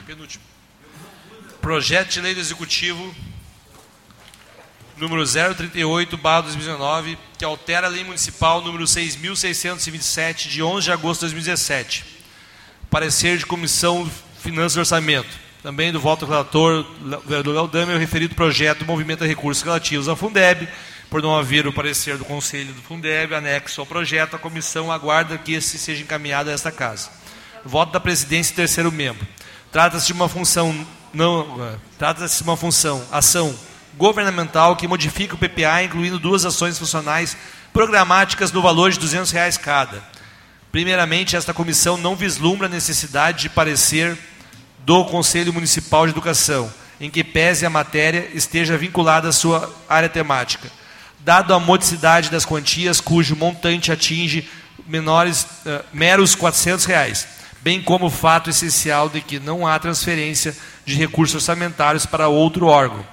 [0.06, 0.44] Penúltimo.
[1.62, 3.14] Projeto de lei do Executivo
[5.00, 11.20] número 038, barra 2019, que altera a lei municipal número 6.627, de 11 de agosto
[11.20, 12.04] de 2017.
[12.90, 14.08] Parecer de Comissão
[14.40, 15.28] Finanças e Orçamento.
[15.62, 16.86] Também do voto do relator,
[17.26, 20.68] vereador Léo Damer, referido projeto movimenta recursos relativos ao Fundeb.
[21.08, 25.36] Por não haver o parecer do Conselho do Fundeb, anexo ao projeto, a comissão aguarda
[25.38, 27.10] que esse seja encaminhado a esta casa.
[27.64, 29.26] Voto da presidência e terceiro membro.
[29.72, 33.54] Trata-se de uma função não, eh, trata-se de uma função, ação
[34.00, 37.36] governamental que modifica o PPA, incluindo duas ações funcionais
[37.70, 40.02] programáticas no valor de 200 reais cada.
[40.72, 44.16] Primeiramente, esta comissão não vislumbra a necessidade de parecer
[44.86, 50.08] do Conselho Municipal de Educação, em que pese a matéria esteja vinculada à sua área
[50.08, 50.70] temática.
[51.18, 54.48] Dado a modicidade das quantias, cujo montante atinge
[54.86, 57.28] menores, uh, meros 400 reais,
[57.60, 60.56] bem como o fato essencial de que não há transferência
[60.86, 63.04] de recursos orçamentários para outro órgão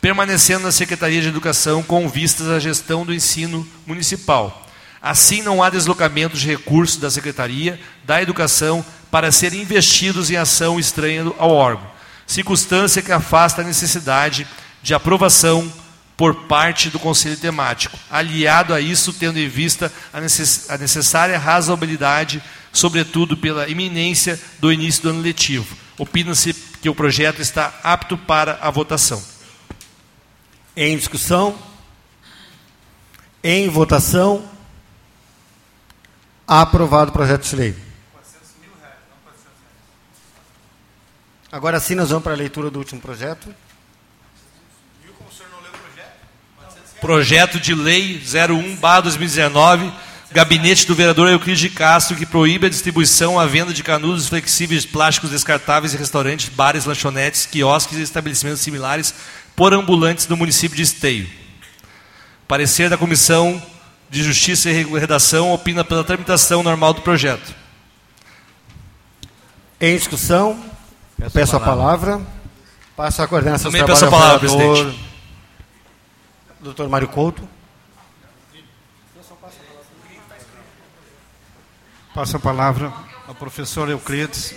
[0.00, 4.66] permanecendo na Secretaria de Educação com vistas à gestão do ensino municipal.
[5.02, 10.78] Assim, não há deslocamento de recursos da Secretaria da Educação para serem investidos em ação
[10.78, 11.86] estranha ao órgão,
[12.26, 14.46] circunstância que afasta a necessidade
[14.82, 15.70] de aprovação
[16.16, 17.98] por parte do Conselho Temático.
[18.10, 25.02] Aliado a isso, tendo em vista a, a necessária razoabilidade, sobretudo pela iminência do início
[25.02, 25.74] do ano letivo.
[25.98, 29.29] Opina-se que o projeto está apto para a votação.
[30.82, 31.58] Em discussão?
[33.44, 34.42] Em votação?
[36.48, 37.76] Aprovado o projeto de lei.
[41.52, 43.54] Agora sim, nós vamos para a leitura do último projeto.
[46.98, 49.92] Projeto de Lei 01-2019,
[50.32, 54.86] Gabinete do Vereador Euclides de Castro, que proíbe a distribuição, a venda de canudos flexíveis
[54.86, 59.14] plásticos descartáveis em restaurantes, bares, lanchonetes, quiosques e estabelecimentos similares
[59.60, 61.28] por ambulantes do município de Esteio.
[62.48, 63.62] Parecer da Comissão
[64.08, 67.54] de Justiça e Redação opina pela tramitação normal do projeto.
[69.78, 70.58] Em discussão,
[71.14, 72.12] peço, peço a palavra.
[72.12, 72.32] palavra.
[72.96, 74.98] Passo a coordenação Também peço a palavra, presidente.
[76.58, 77.46] Doutor Mário Couto.
[82.14, 82.90] Passo a palavra
[83.28, 84.54] ao professor Euclides.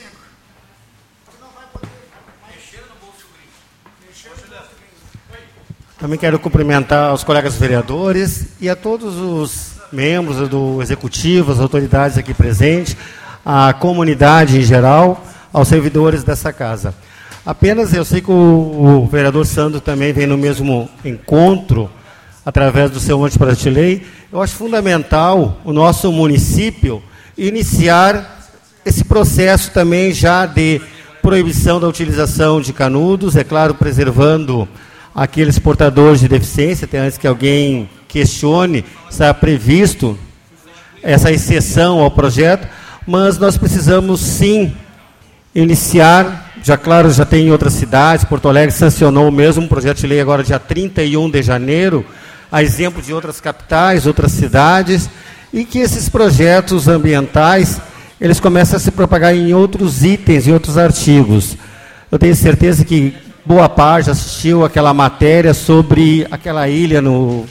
[6.03, 12.17] Também quero cumprimentar os colegas vereadores e a todos os membros do executivo, as autoridades
[12.17, 12.97] aqui presentes,
[13.45, 16.93] a comunidade em geral, aos servidores dessa casa.
[17.45, 21.89] Apenas eu sei que o, o vereador Sandro também vem no mesmo encontro,
[22.45, 24.05] através do seu anteprojeto de lei.
[24.29, 27.01] Eu acho fundamental o nosso município
[27.37, 28.49] iniciar
[28.85, 30.81] esse processo também já de
[31.21, 34.67] proibição da utilização de canudos, é claro, preservando
[35.13, 40.17] aqueles portadores de deficiência, até antes que alguém questione, está previsto
[41.01, 42.67] essa exceção ao projeto,
[43.05, 44.73] mas nós precisamos sim
[45.53, 50.07] iniciar, já claro, já tem em outras cidades, Porto Alegre sancionou o mesmo projeto de
[50.07, 52.05] lei agora dia 31 de janeiro,
[52.51, 55.09] a exemplo de outras capitais, outras cidades,
[55.51, 57.79] e que esses projetos ambientais,
[58.19, 61.57] eles começam a se propagar em outros itens, em outros artigos.
[62.11, 63.13] Eu tenho certeza que
[63.45, 67.45] boa parte assistiu aquela matéria sobre aquela ilha no,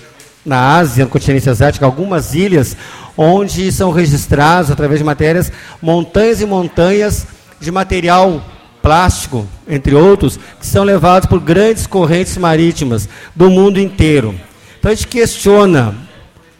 [0.44, 2.76] na Ásia, no continente asiático, algumas ilhas
[3.16, 5.52] onde são registrados, através de matérias,
[5.82, 7.26] montanhas e montanhas
[7.60, 8.42] de material
[8.80, 14.34] plástico, entre outros, que são levados por grandes correntes marítimas do mundo inteiro.
[14.78, 15.94] Então a gente questiona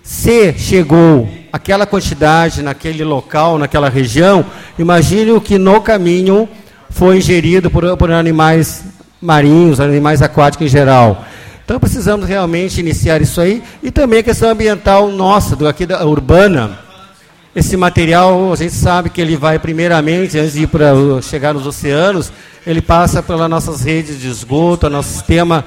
[0.03, 4.45] se chegou aquela quantidade naquele local, naquela região,
[4.79, 6.49] imagine o que no caminho
[6.91, 8.85] foi ingerido por, por animais
[9.23, 11.25] marinhos, animais aquáticos em geral.
[11.65, 16.05] Então precisamos realmente iniciar isso aí e também a questão ambiental nossa, do aqui da
[16.05, 16.79] urbana.
[17.55, 20.93] Esse material, a gente sabe que ele vai primeiramente, antes de ir para
[21.23, 22.33] chegar nos oceanos,
[22.67, 25.65] ele passa pelas nossas redes de esgoto, nosso sistema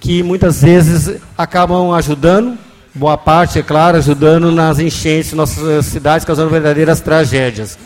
[0.00, 2.56] que muitas vezes acabam ajudando,
[2.94, 7.78] boa parte, é claro, ajudando nas enchentes nossas cidades, causando verdadeiras tragédias.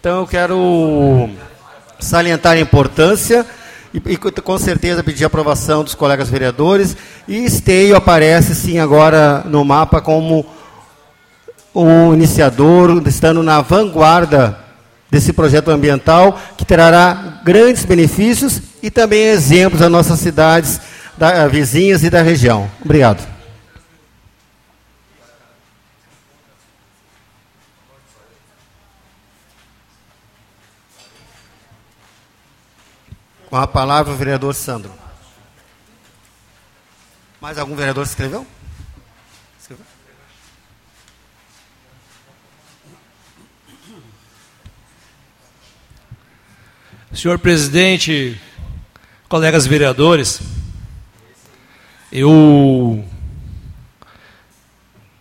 [0.00, 1.30] Então eu quero
[1.98, 3.46] salientar a importância
[3.94, 6.96] e, e, com certeza pedir aprovação dos colegas vereadores.
[7.28, 10.44] E Esteio aparece sim agora no mapa como
[11.72, 14.58] um iniciador, estando na vanguarda
[15.10, 20.80] desse projeto ambiental, que trará grandes benefícios e também exemplos às nossas cidades
[21.16, 22.68] da, vizinhas e da região.
[22.84, 23.33] Obrigado.
[33.54, 34.90] Com a palavra o vereador Sandro.
[37.40, 38.44] Mais algum vereador escreveu?
[39.60, 39.86] escreveu?
[47.12, 48.40] Senhor presidente,
[49.28, 50.40] colegas vereadores,
[52.10, 53.08] eu,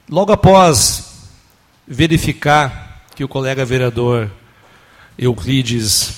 [0.10, 1.30] logo após
[1.88, 4.28] verificar que o colega vereador
[5.20, 6.16] Euclides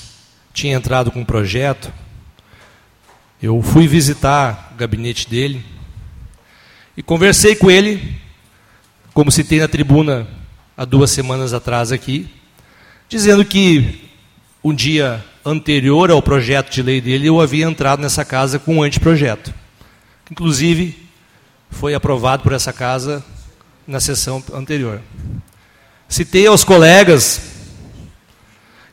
[0.53, 1.91] tinha entrado com um projeto,
[3.45, 5.63] eu fui visitar o gabinete dele
[6.97, 8.19] e conversei com ele,
[9.13, 10.27] como citei na tribuna
[10.75, 12.27] há duas semanas atrás aqui,
[13.07, 14.09] dizendo que
[14.63, 18.83] um dia anterior ao projeto de lei dele eu havia entrado nessa casa com um
[18.83, 19.53] anteprojeto,
[20.31, 21.07] inclusive
[21.69, 23.23] foi aprovado por essa casa
[23.85, 25.03] na sessão anterior.
[26.09, 27.41] Citei aos colegas,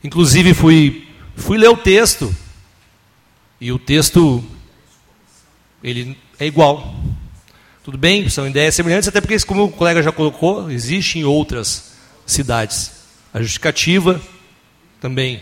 [0.04, 2.36] inclusive fui, fui ler o texto
[3.62, 4.43] e o texto,
[5.84, 6.97] ele é igual.
[7.84, 11.93] Tudo bem, são ideias semelhantes, até porque, como o colega já colocou, existe em outras
[12.26, 12.90] cidades.
[13.32, 14.20] A justificativa
[15.01, 15.40] também.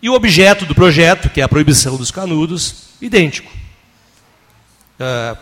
[0.00, 3.52] E o objeto do projeto, que é a proibição dos canudos, idêntico.
[4.98, 5.36] Uh,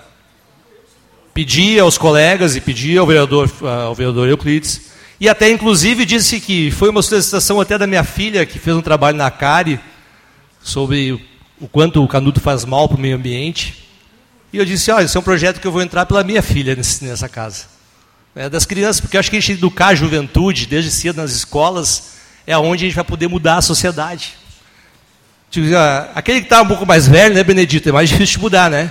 [1.32, 3.48] pedi aos colegas e pedi ao vereador,
[3.86, 8.44] ao vereador Euclides, e até inclusive disse que foi uma solicitação até da minha filha,
[8.44, 9.78] que fez um trabalho na CARI,
[10.60, 11.30] sobre
[11.62, 13.88] o quanto o canudo faz mal para o meio ambiente.
[14.52, 16.74] E eu disse, olha, esse é um projeto que eu vou entrar pela minha filha
[16.74, 17.66] nesse, nessa casa.
[18.34, 21.30] É, das crianças, porque eu acho que a gente educar a juventude desde cedo nas
[21.30, 22.14] escolas
[22.44, 24.32] é onde a gente vai poder mudar a sociedade.
[25.52, 28.42] Tipo, ah, aquele que está um pouco mais velho, né, Benedito, é mais difícil de
[28.42, 28.90] mudar, né?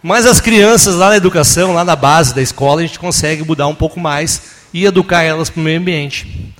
[0.00, 3.66] Mas as crianças lá na educação, lá na base da escola, a gente consegue mudar
[3.66, 4.42] um pouco mais
[4.72, 6.54] e educar elas para o meio ambiente.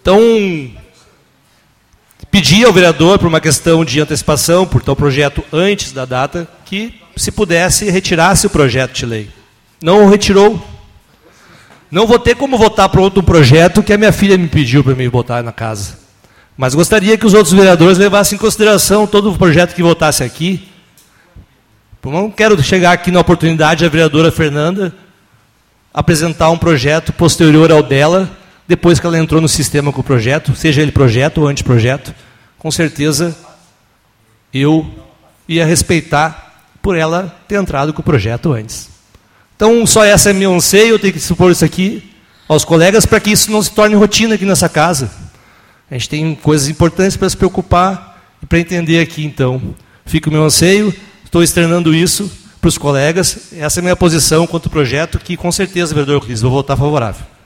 [0.00, 0.18] Então,
[2.30, 6.94] pedi ao vereador, por uma questão de antecipação, por tal projeto antes da data, que,
[7.16, 9.30] se pudesse, retirasse o projeto de lei.
[9.82, 10.62] Não o retirou.
[11.90, 14.94] Não vou ter como votar para outro projeto que a minha filha me pediu para
[14.94, 15.98] me votar na casa.
[16.56, 20.68] Mas gostaria que os outros vereadores levassem em consideração todo o projeto que votasse aqui.
[22.04, 24.94] Não quero chegar aqui na oportunidade da vereadora Fernanda
[25.92, 28.30] apresentar um projeto posterior ao dela,
[28.70, 32.14] depois que ela entrou no sistema com o projeto, seja ele projeto ou anteprojeto,
[32.56, 33.36] com certeza
[34.54, 34.88] eu
[35.48, 38.88] ia respeitar por ela ter entrado com o projeto antes.
[39.56, 42.12] Então, só essa é meu anseio, eu tenho que supor isso aqui
[42.48, 45.10] aos colegas para que isso não se torne rotina aqui nessa casa.
[45.90, 49.74] A gente tem coisas importantes para se preocupar e para entender aqui, então.
[50.06, 50.94] Fica o meu anseio,
[51.24, 52.30] estou externando isso
[52.60, 53.52] para os colegas.
[53.52, 56.76] Essa é a minha posição quanto ao projeto, que com certeza, vereador Cris, vou votar
[56.76, 57.39] favorável.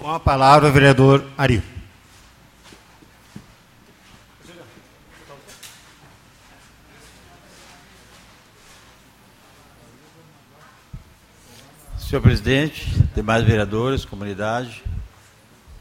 [0.00, 1.62] Com a palavra, o vereador Ari.
[11.98, 14.82] Senhor presidente, demais vereadores, comunidade,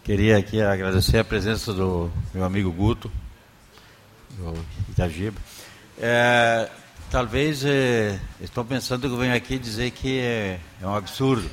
[0.01, 3.11] queria aqui agradecer a presença do meu amigo Guto,
[4.37, 4.53] do
[4.89, 5.37] Itagiba.
[5.99, 6.69] É,
[7.11, 11.49] talvez é, estão pensando que eu venho aqui dizer que é, é, um absurdo,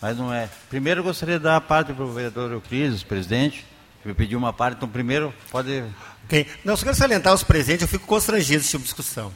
[0.00, 0.48] mas não é.
[0.68, 3.66] Primeiro eu gostaria de dar a parte para o vereador Euclides, presidente,
[4.02, 5.84] que me pediu uma parte, então primeiro pode...
[6.24, 6.46] Okay.
[6.64, 9.32] Não, só quero salientar os presentes, eu fico constrangido esse tipo de discussão.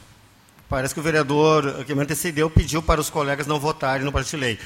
[0.69, 4.31] Parece que o vereador que me antecedeu pediu para os colegas não votarem no projeto
[4.31, 4.59] de lei.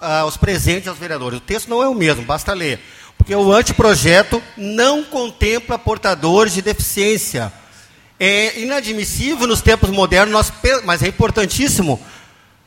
[0.00, 1.38] Ah, os presentes aos vereadores.
[1.38, 2.80] O texto não é o mesmo, basta ler.
[3.16, 7.52] Porque o anteprojeto não contempla portadores de deficiência.
[8.18, 10.52] É inadmissível nos tempos modernos, nós,
[10.84, 12.00] mas é importantíssimo.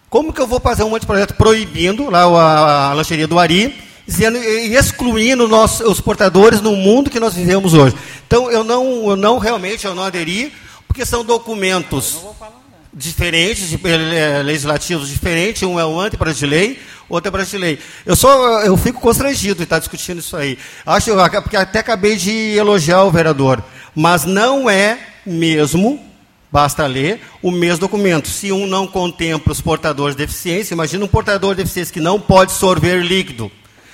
[0.10, 3.76] Como que eu vou fazer um anteprojeto proibindo lá a, a lancheria do Ari,
[4.08, 7.96] dizendo, e excluindo nós, os portadores no mundo que nós vivemos hoje?
[8.26, 10.52] Então, eu não, eu não realmente eu não aderi,
[10.88, 12.18] porque são documentos
[12.92, 17.58] diferentes, de, é, legislativos diferentes, um é o anteprojeto de lei, outro é projeto de
[17.60, 17.80] lei.
[18.04, 20.58] Eu só eu fico constrangido de estar discutindo isso aí.
[20.88, 21.12] Acho
[21.44, 23.64] porque até acabei de elogiar o vereador,
[23.94, 26.09] mas não é mesmo
[26.52, 28.28] Basta ler o mesmo documento.
[28.28, 32.20] Se um não contempla os portadores de deficiência, imagina um portador de deficiência que não
[32.20, 33.52] pode sorver líquido,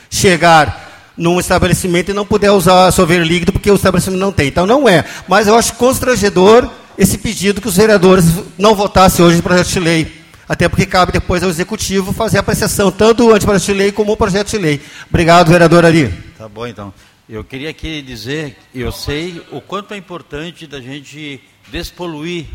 [0.09, 4.47] chegar num estabelecimento e não puder usar sorver líquido porque o estabelecimento não tem.
[4.47, 5.03] Então não é.
[5.27, 8.25] Mas eu acho constrangedor esse pedido que os vereadores
[8.57, 10.25] não votassem hoje no projeto de lei.
[10.47, 14.11] Até porque cabe depois ao Executivo fazer a apreciação tanto do anteprojeto de lei como
[14.11, 14.81] o projeto de lei.
[15.09, 16.13] Obrigado, vereador Ari.
[16.37, 16.93] Tá bom, então.
[17.27, 22.45] Eu queria aqui dizer, eu sei o quanto é importante da gente despoluir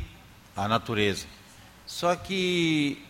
[0.57, 1.27] a natureza.
[1.85, 3.03] Só que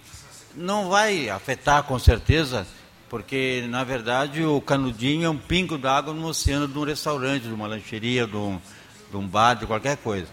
[0.55, 2.67] não vai afetar com certeza,
[3.11, 7.53] porque na verdade o canudinho é um pingo d'água no oceano de um restaurante, de
[7.53, 8.59] uma lancheria, de um,
[9.11, 10.29] de um bar, de qualquer coisa.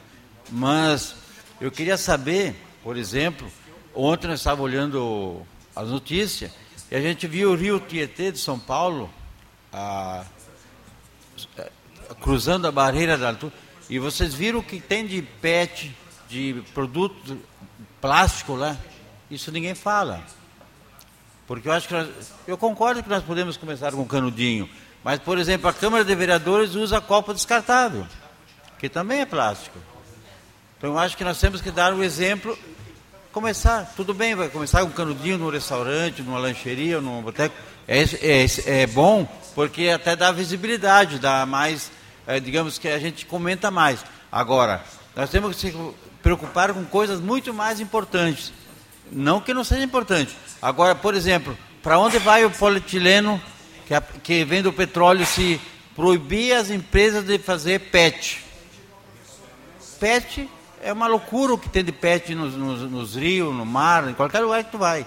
[0.49, 1.13] Mas
[1.59, 3.51] eu queria saber, por exemplo,
[3.93, 5.41] ontem nós estávamos olhando
[5.75, 6.51] as notícias
[6.89, 9.09] e a gente viu o rio Tietê de São Paulo
[9.73, 10.23] a,
[12.21, 13.53] cruzando a barreira da altura.
[13.89, 15.95] E vocês viram o que tem de PET,
[16.29, 17.37] de produto
[18.01, 18.77] plástico lá?
[19.29, 20.23] Isso ninguém fala.
[21.45, 22.09] Porque eu acho que nós,
[22.45, 24.69] eu concordo que nós podemos começar com canudinho,
[25.03, 28.05] mas por exemplo, a Câmara de Vereadores usa copo descartável,
[28.77, 29.79] que também é plástico.
[30.77, 32.57] Então eu acho que nós temos que dar o exemplo,
[33.31, 37.55] começar, tudo bem, vai começar com um canudinho num restaurante, numa lancheria, num boteco.
[37.87, 41.89] É, é, é bom porque até dá visibilidade, dá mais,
[42.27, 44.03] é, digamos que a gente comenta mais.
[44.31, 44.83] Agora,
[45.15, 45.77] nós temos que se
[46.21, 48.53] preocupar com coisas muito mais importantes.
[49.11, 50.35] Não que não seja importante.
[50.61, 53.41] Agora, por exemplo, para onde vai o polietileno
[53.87, 55.59] que, que vem do petróleo se
[55.95, 58.43] proibir as empresas de fazer PET?
[59.99, 60.49] PET
[60.83, 64.13] é uma loucura o que tem de pet nos, nos, nos, rios, no mar, em
[64.13, 65.05] qualquer lugar que tu vai.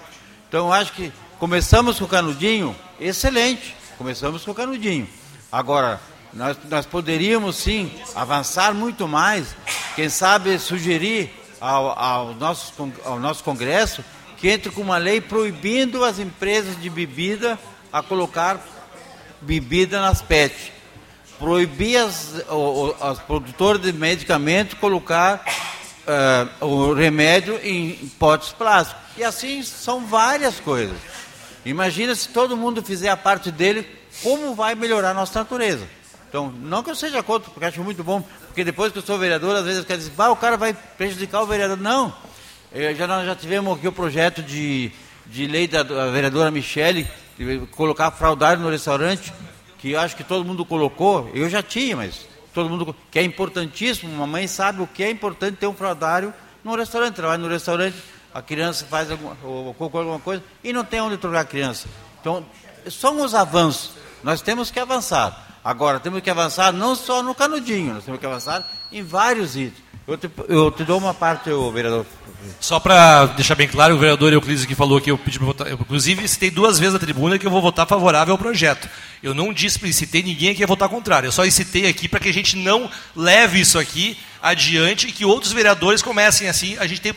[0.49, 5.09] Então eu acho que começamos com o canudinho, excelente, começamos com o canudinho.
[5.51, 5.99] Agora,
[6.31, 9.55] nós, nós poderíamos sim avançar muito mais,
[9.95, 14.05] quem sabe sugerir ao, ao, nosso, ao nosso Congresso
[14.37, 17.57] que entre com uma lei proibindo as empresas de bebida
[17.91, 18.59] a colocar
[19.41, 20.71] bebida nas PET.
[21.39, 22.35] Proibir as,
[23.01, 25.43] as produtoras de medicamento colocar
[26.05, 29.01] eh, o remédio em potes plásticos.
[29.17, 30.97] E assim são várias coisas.
[31.65, 33.87] Imagina se todo mundo fizer a parte dele,
[34.23, 35.87] como vai melhorar a nossa natureza.
[36.27, 39.17] Então, não que eu seja contra, porque acho muito bom, porque depois que eu sou
[39.17, 41.77] vereador, às vezes eu quero dizer, ah, o cara vai prejudicar o vereador.
[41.77, 42.13] Não,
[42.73, 44.91] Eh, já, nós já tivemos aqui o projeto de,
[45.25, 47.05] de lei da, da vereadora Michele,
[47.71, 49.33] colocar fraudário no restaurante,
[49.77, 53.23] que eu acho que todo mundo colocou, eu já tinha, mas todo mundo, que é
[53.23, 56.33] importantíssimo, uma mãe sabe o que é importante ter um fraudário
[56.63, 57.97] no restaurante, vai no restaurante,
[58.33, 59.37] a criança faz alguma,
[59.79, 61.87] alguma coisa e não tem onde trocar a criança.
[62.19, 62.45] Então,
[62.89, 63.91] são os avanços,
[64.23, 65.59] nós temos que avançar.
[65.63, 69.91] Agora, temos que avançar não só no canudinho, nós temos que avançar em vários itens.
[70.07, 72.05] Eu te, eu te dou uma parte, ô, vereador.
[72.59, 75.67] Só para deixar bem claro, o vereador Euclides que falou que eu pedi para votar.
[75.67, 78.89] Eu, inclusive, citei duas vezes na tribuna que eu vou votar favorável ao projeto.
[79.21, 81.27] Eu não explicitei ninguém que ia votar contrário.
[81.27, 85.25] Eu só citei aqui para que a gente não leve isso aqui adiante e que
[85.25, 86.77] outros vereadores comecem assim.
[86.77, 87.13] A gente tem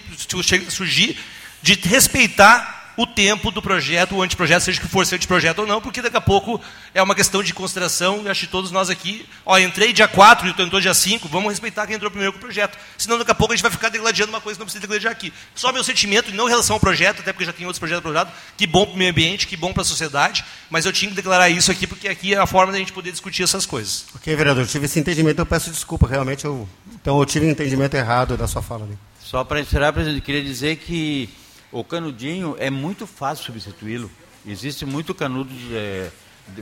[0.68, 1.18] surgir
[1.62, 5.80] de respeitar o tempo do projeto, o anteprojeto, seja que for ser anteprojeto ou não,
[5.80, 6.60] porque daqui a pouco
[6.94, 10.48] é uma questão de consideração, e acho que todos nós aqui, ó, entrei dia 4
[10.48, 12.78] e tu entrou dia 5, vamos respeitar quem entrou primeiro com o projeto.
[12.96, 15.12] Senão daqui a pouco a gente vai ficar degladiando uma coisa que não precisa degladiar
[15.12, 15.32] aqui.
[15.54, 18.00] Só meu sentimento, e não em relação ao projeto, até porque já tem outros projetos
[18.00, 21.08] aprovados, que bom para o meio ambiente, que bom para a sociedade, mas eu tinha
[21.08, 24.06] que declarar isso aqui, porque aqui é a forma da gente poder discutir essas coisas.
[24.14, 26.68] Ok, vereador, eu tive esse entendimento, eu peço desculpa, realmente eu...
[26.94, 28.96] Então eu tive um entendimento errado da sua fala ali.
[29.20, 31.28] Só para encerrar, presidente, queria dizer que
[31.74, 34.08] o canudinho é muito fácil substituí-lo.
[34.46, 36.08] Existe muito canudo é,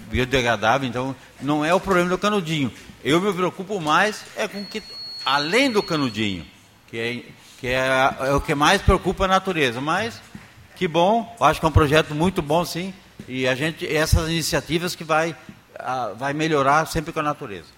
[0.08, 2.72] biodegradável, então não é o problema do canudinho.
[3.04, 4.82] Eu me preocupo mais é com que,
[5.22, 6.46] além do canudinho,
[6.88, 7.22] que é,
[7.60, 9.82] que é, é o que mais preocupa a natureza.
[9.82, 10.18] Mas
[10.76, 12.94] que bom, acho que é um projeto muito bom, sim.
[13.28, 15.36] E a gente, essas iniciativas que vai,
[15.78, 17.68] a, vai melhorar sempre com a natureza.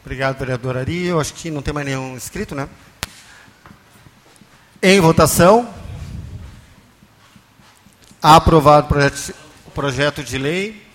[0.00, 1.06] Obrigado, vereador Ari.
[1.06, 2.68] Eu acho que não tem mais nenhum inscrito, né?
[4.82, 5.68] Em votação.
[8.22, 9.34] Aprovado o projeto,
[9.66, 10.86] o projeto de lei.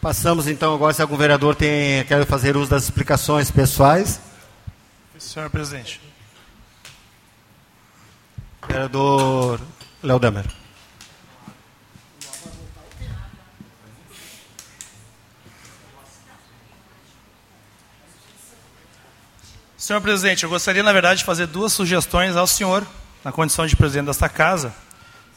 [0.00, 4.20] Passamos então agora se algum vereador tem, quer fazer uso das explicações pessoais.
[5.18, 6.00] Senhor presidente.
[8.68, 9.60] Vereador
[10.02, 10.63] Léo Damer.
[19.84, 22.86] Senhor presidente, eu gostaria, na verdade, de fazer duas sugestões ao senhor,
[23.22, 24.74] na condição de presidente desta casa.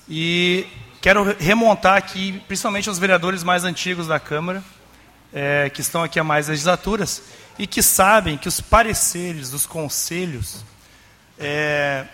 [0.08, 0.66] E
[1.02, 4.64] quero remontar aqui, principalmente aos vereadores mais antigos da Câmara,
[5.34, 7.24] é, que estão aqui há mais legislaturas,
[7.60, 10.64] e que sabem que os pareceres dos conselhos
[11.38, 12.06] é,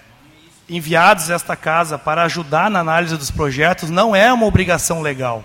[0.68, 5.44] enviados a esta casa para ajudar na análise dos projetos não é uma obrigação legal.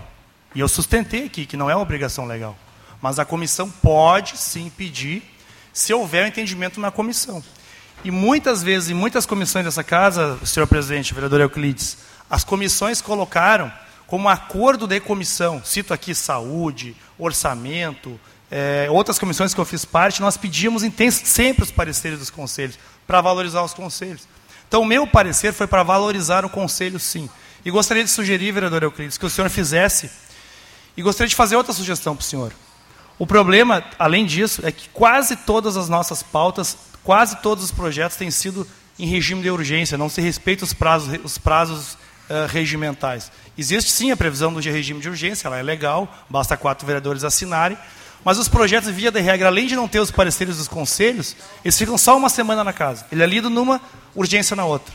[0.55, 2.57] E eu sustentei aqui que não é uma obrigação legal.
[2.99, 5.37] Mas a comissão pode sim pedir
[5.79, 7.41] se houver um entendimento na comissão.
[8.03, 11.97] E muitas vezes, em muitas comissões dessa casa, senhor presidente, vereador Euclides,
[12.29, 13.71] as comissões colocaram
[14.05, 18.19] como acordo de comissão, cito aqui saúde, orçamento,
[18.51, 22.77] é, outras comissões que eu fiz parte, nós pedíamos sempre os pareceres dos conselhos,
[23.07, 24.27] para valorizar os conselhos.
[24.67, 27.29] Então, o meu parecer foi para valorizar o conselho, sim.
[27.63, 30.09] E gostaria de sugerir, vereador Euclides, que o senhor fizesse,
[30.97, 32.51] e gostaria de fazer outra sugestão para o senhor.
[33.19, 38.15] O problema, além disso, é que quase todas as nossas pautas, quase todos os projetos
[38.15, 38.65] têm sido
[38.97, 43.29] em regime de urgência, não se respeita os prazos, os prazos uh, regimentais.
[43.57, 47.77] Existe sim a previsão do regime de urgência, ela é legal, basta quatro vereadores assinarem,
[48.23, 51.77] mas os projetos, via de regra, além de não ter os pareceres dos conselhos, eles
[51.77, 53.05] ficam só uma semana na casa.
[53.11, 53.81] Ele é lido numa,
[54.15, 54.93] urgência na outra.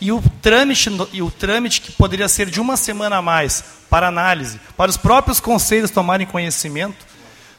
[0.00, 4.08] E o trâmite, e o trâmite que poderia ser de uma semana a mais para
[4.08, 7.11] análise, para os próprios conselhos tomarem conhecimento,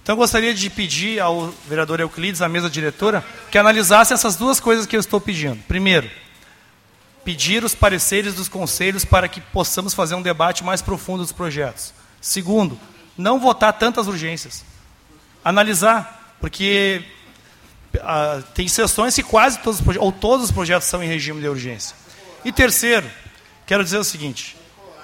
[0.04, 4.60] então, eu gostaria de pedir ao vereador Euclides, à mesa diretora, que analisasse essas duas
[4.60, 5.64] coisas que eu estou pedindo.
[5.66, 6.12] Primeiro,
[7.24, 11.94] pedir os pareceres dos conselhos para que possamos fazer um debate mais profundo dos projetos.
[12.20, 12.78] Segundo,
[13.18, 14.66] não votar tantas urgências.
[15.42, 17.02] Analisar, porque
[18.02, 21.40] ah, tem sessões que quase todos os projetos, ou todos os projetos são em regime
[21.40, 21.96] de urgência.
[22.44, 23.10] E terceiro,
[23.66, 24.58] quero dizer o seguinte,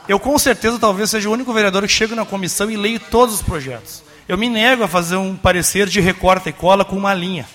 [0.09, 3.35] eu com certeza talvez seja o único vereador que chega na comissão e leio todos
[3.35, 4.08] os projetos.
[4.29, 7.47] Eu me nego a fazer um parecer de recorta e cola com uma linha.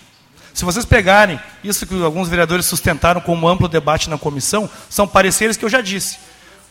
[0.53, 5.57] Se vocês pegarem isso que alguns vereadores sustentaram como amplo debate na comissão, são pareceres
[5.57, 6.19] que eu já disse.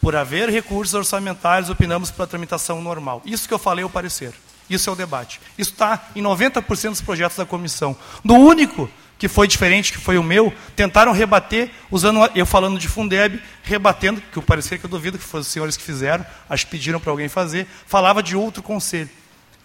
[0.02, 3.22] Por haver recursos orçamentários, opinamos pela tramitação normal.
[3.24, 4.34] Isso que eu falei é o parecer.
[4.70, 5.40] Isso é o debate.
[5.58, 7.96] Isso está em 90% dos projetos da comissão.
[8.26, 12.90] No único que foi diferente, que foi o meu, tentaram rebater, usando eu falando de
[12.90, 16.66] Fundeb, rebatendo, que o parecer que eu duvido que foram os senhores que fizeram, acho
[16.66, 19.10] que pediram para alguém fazer, falava de outro conselho.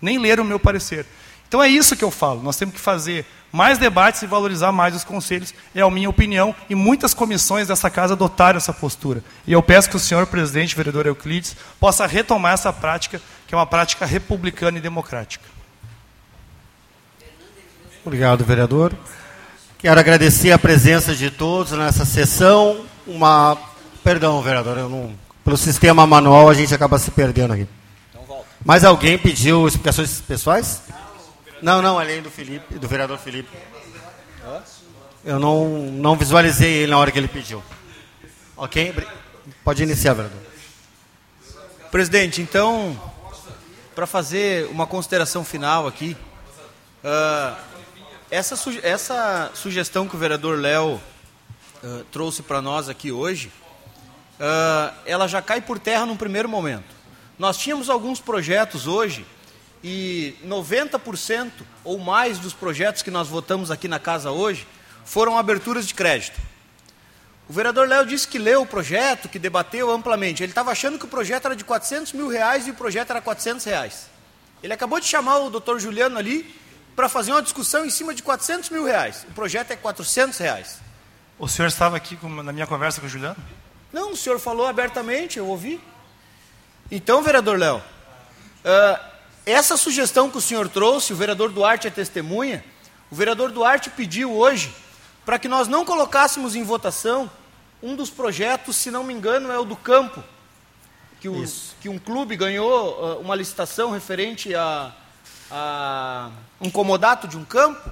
[0.01, 1.07] Nem leram o meu parecer.
[1.49, 4.95] Então é isso que eu falo, nós temos que fazer mais debates e valorizar mais
[4.95, 9.25] os conselhos, é a minha opinião, e muitas comissões dessa casa adotaram essa postura.
[9.47, 13.57] E eu peço que o senhor presidente, vereador Euclides, possa retomar essa prática, que é
[13.59, 15.45] uma prática republicana e democrática.
[18.05, 18.93] Obrigado, vereador.
[19.79, 22.85] Quero agradecer a presença de todos nessa sessão.
[23.07, 23.57] Uma.
[24.05, 25.15] Perdão, vereador, eu não...
[25.45, 27.67] pelo sistema manual a gente acaba se perdendo aqui.
[28.65, 30.83] Mais alguém pediu explicações pessoais?
[31.63, 33.57] Não, não, além do Felipe, do vereador Felipe.
[35.25, 37.63] Eu não, não visualizei ele na hora que ele pediu.
[38.57, 38.95] Ok?
[39.63, 40.39] Pode iniciar, vereador.
[41.91, 43.01] Presidente, então,
[43.95, 46.17] para fazer uma consideração final aqui,
[47.05, 47.57] uh,
[48.31, 51.01] essa, suge essa sugestão que o vereador Léo
[51.83, 53.51] uh, trouxe para nós aqui hoje,
[54.39, 56.98] uh, ela já cai por terra num primeiro momento.
[57.39, 59.25] Nós tínhamos alguns projetos hoje
[59.83, 61.51] e 90%
[61.85, 64.67] ou mais dos projetos que nós votamos aqui na casa hoje
[65.05, 66.41] foram aberturas de crédito.
[67.49, 70.43] O vereador Léo disse que leu o projeto, que debateu amplamente.
[70.43, 73.23] Ele estava achando que o projeto era de 400 mil reais e o projeto era
[73.23, 74.11] 400 reais.
[74.63, 76.55] Ele acabou de chamar o doutor Juliano ali
[76.97, 79.25] para fazer uma discussão em cima de 400 mil reais.
[79.31, 80.81] O projeto é 400 reais.
[81.39, 83.37] O senhor estava aqui na minha conversa com o Juliano?
[83.93, 85.81] Não, o senhor falou abertamente, eu ouvi.
[86.91, 89.05] Então, vereador Léo, uh,
[89.45, 92.65] essa sugestão que o senhor trouxe, o vereador Duarte é testemunha,
[93.11, 94.75] o vereador Duarte pediu hoje
[95.25, 97.31] para que nós não colocássemos em votação
[97.83, 100.23] um dos projetos, se não me engano, é o do campo,
[101.21, 101.45] que, o,
[101.81, 104.93] que um clube ganhou uh, uma licitação referente a
[105.51, 107.91] a, um comodato de um campo,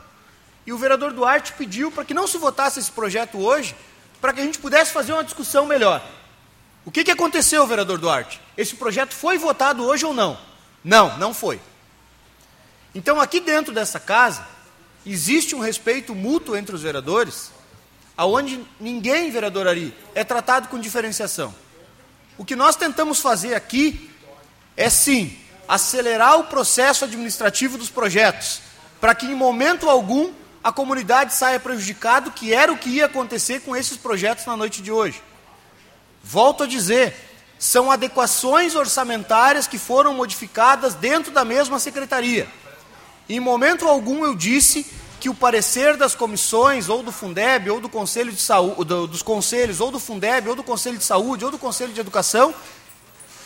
[0.66, 3.74] e o vereador Duarte pediu para que não se votasse esse projeto hoje,
[4.20, 6.02] para que a gente pudesse fazer uma discussão melhor.
[6.86, 8.40] O que, que aconteceu, vereador Duarte?
[8.56, 10.38] Esse projeto foi votado hoje ou não?
[10.84, 11.60] Não, não foi.
[12.94, 14.46] Então, aqui dentro dessa casa,
[15.04, 17.50] existe um respeito mútuo entre os vereadores,
[18.16, 21.52] aonde ninguém, vereador Ari, é tratado com diferenciação.
[22.38, 24.08] O que nós tentamos fazer aqui
[24.76, 25.36] é sim
[25.66, 28.60] acelerar o processo administrativo dos projetos,
[29.00, 30.32] para que em momento algum
[30.62, 34.80] a comunidade saia prejudicada, que era o que ia acontecer com esses projetos na noite
[34.80, 35.20] de hoje.
[36.28, 37.14] Volto a dizer,
[37.56, 42.48] são adequações orçamentárias que foram modificadas dentro da mesma secretaria.
[43.28, 44.84] Em momento algum eu disse
[45.20, 49.80] que o parecer das comissões, ou do Fundeb, ou do Conselho de Saúde, dos conselhos,
[49.80, 52.52] ou do Fundeb, ou do Conselho de Saúde, ou do Conselho de Educação,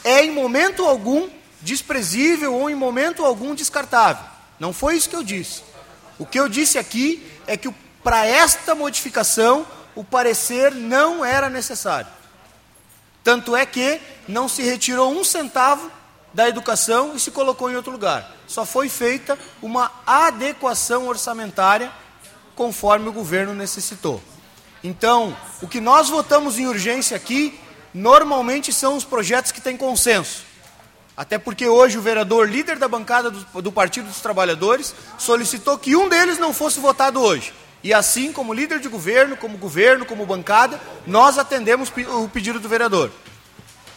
[0.02, 1.28] é em momento algum
[1.60, 4.24] desprezível ou em momento algum descartável.
[4.58, 5.62] Não foi isso que eu disse.
[6.18, 7.70] O que eu disse aqui é que
[8.02, 12.19] para esta modificação o parecer não era necessário.
[13.22, 15.90] Tanto é que não se retirou um centavo
[16.32, 18.34] da educação e se colocou em outro lugar.
[18.46, 21.90] Só foi feita uma adequação orçamentária
[22.54, 24.22] conforme o governo necessitou.
[24.82, 27.58] Então, o que nós votamos em urgência aqui,
[27.92, 30.44] normalmente são os projetos que têm consenso.
[31.16, 35.94] Até porque hoje o vereador, líder da bancada do, do, Partido dos Trabalhadores, solicitou que
[35.94, 37.52] um deles não fosse votado hoje.
[37.82, 41.90] E assim, como líder de governo, como governo, como bancada, nós atendemos
[42.22, 43.10] o pedido do vereador.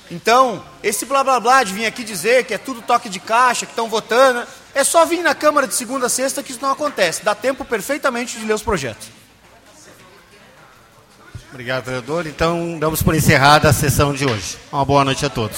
[0.10, 3.66] Então, esse blá blá blá de vir aqui dizer que é tudo toque de caixa,
[3.66, 6.72] que estão votando, é só vir na Câmara de segunda a sexta que isso não
[6.72, 7.24] acontece.
[7.24, 9.08] Dá tempo perfeitamente de ler os projetos.
[11.52, 12.26] Obrigado, vereador.
[12.26, 14.58] Então, damos por encerrada a sessão de hoje.
[14.72, 15.58] Uma boa noite a todos.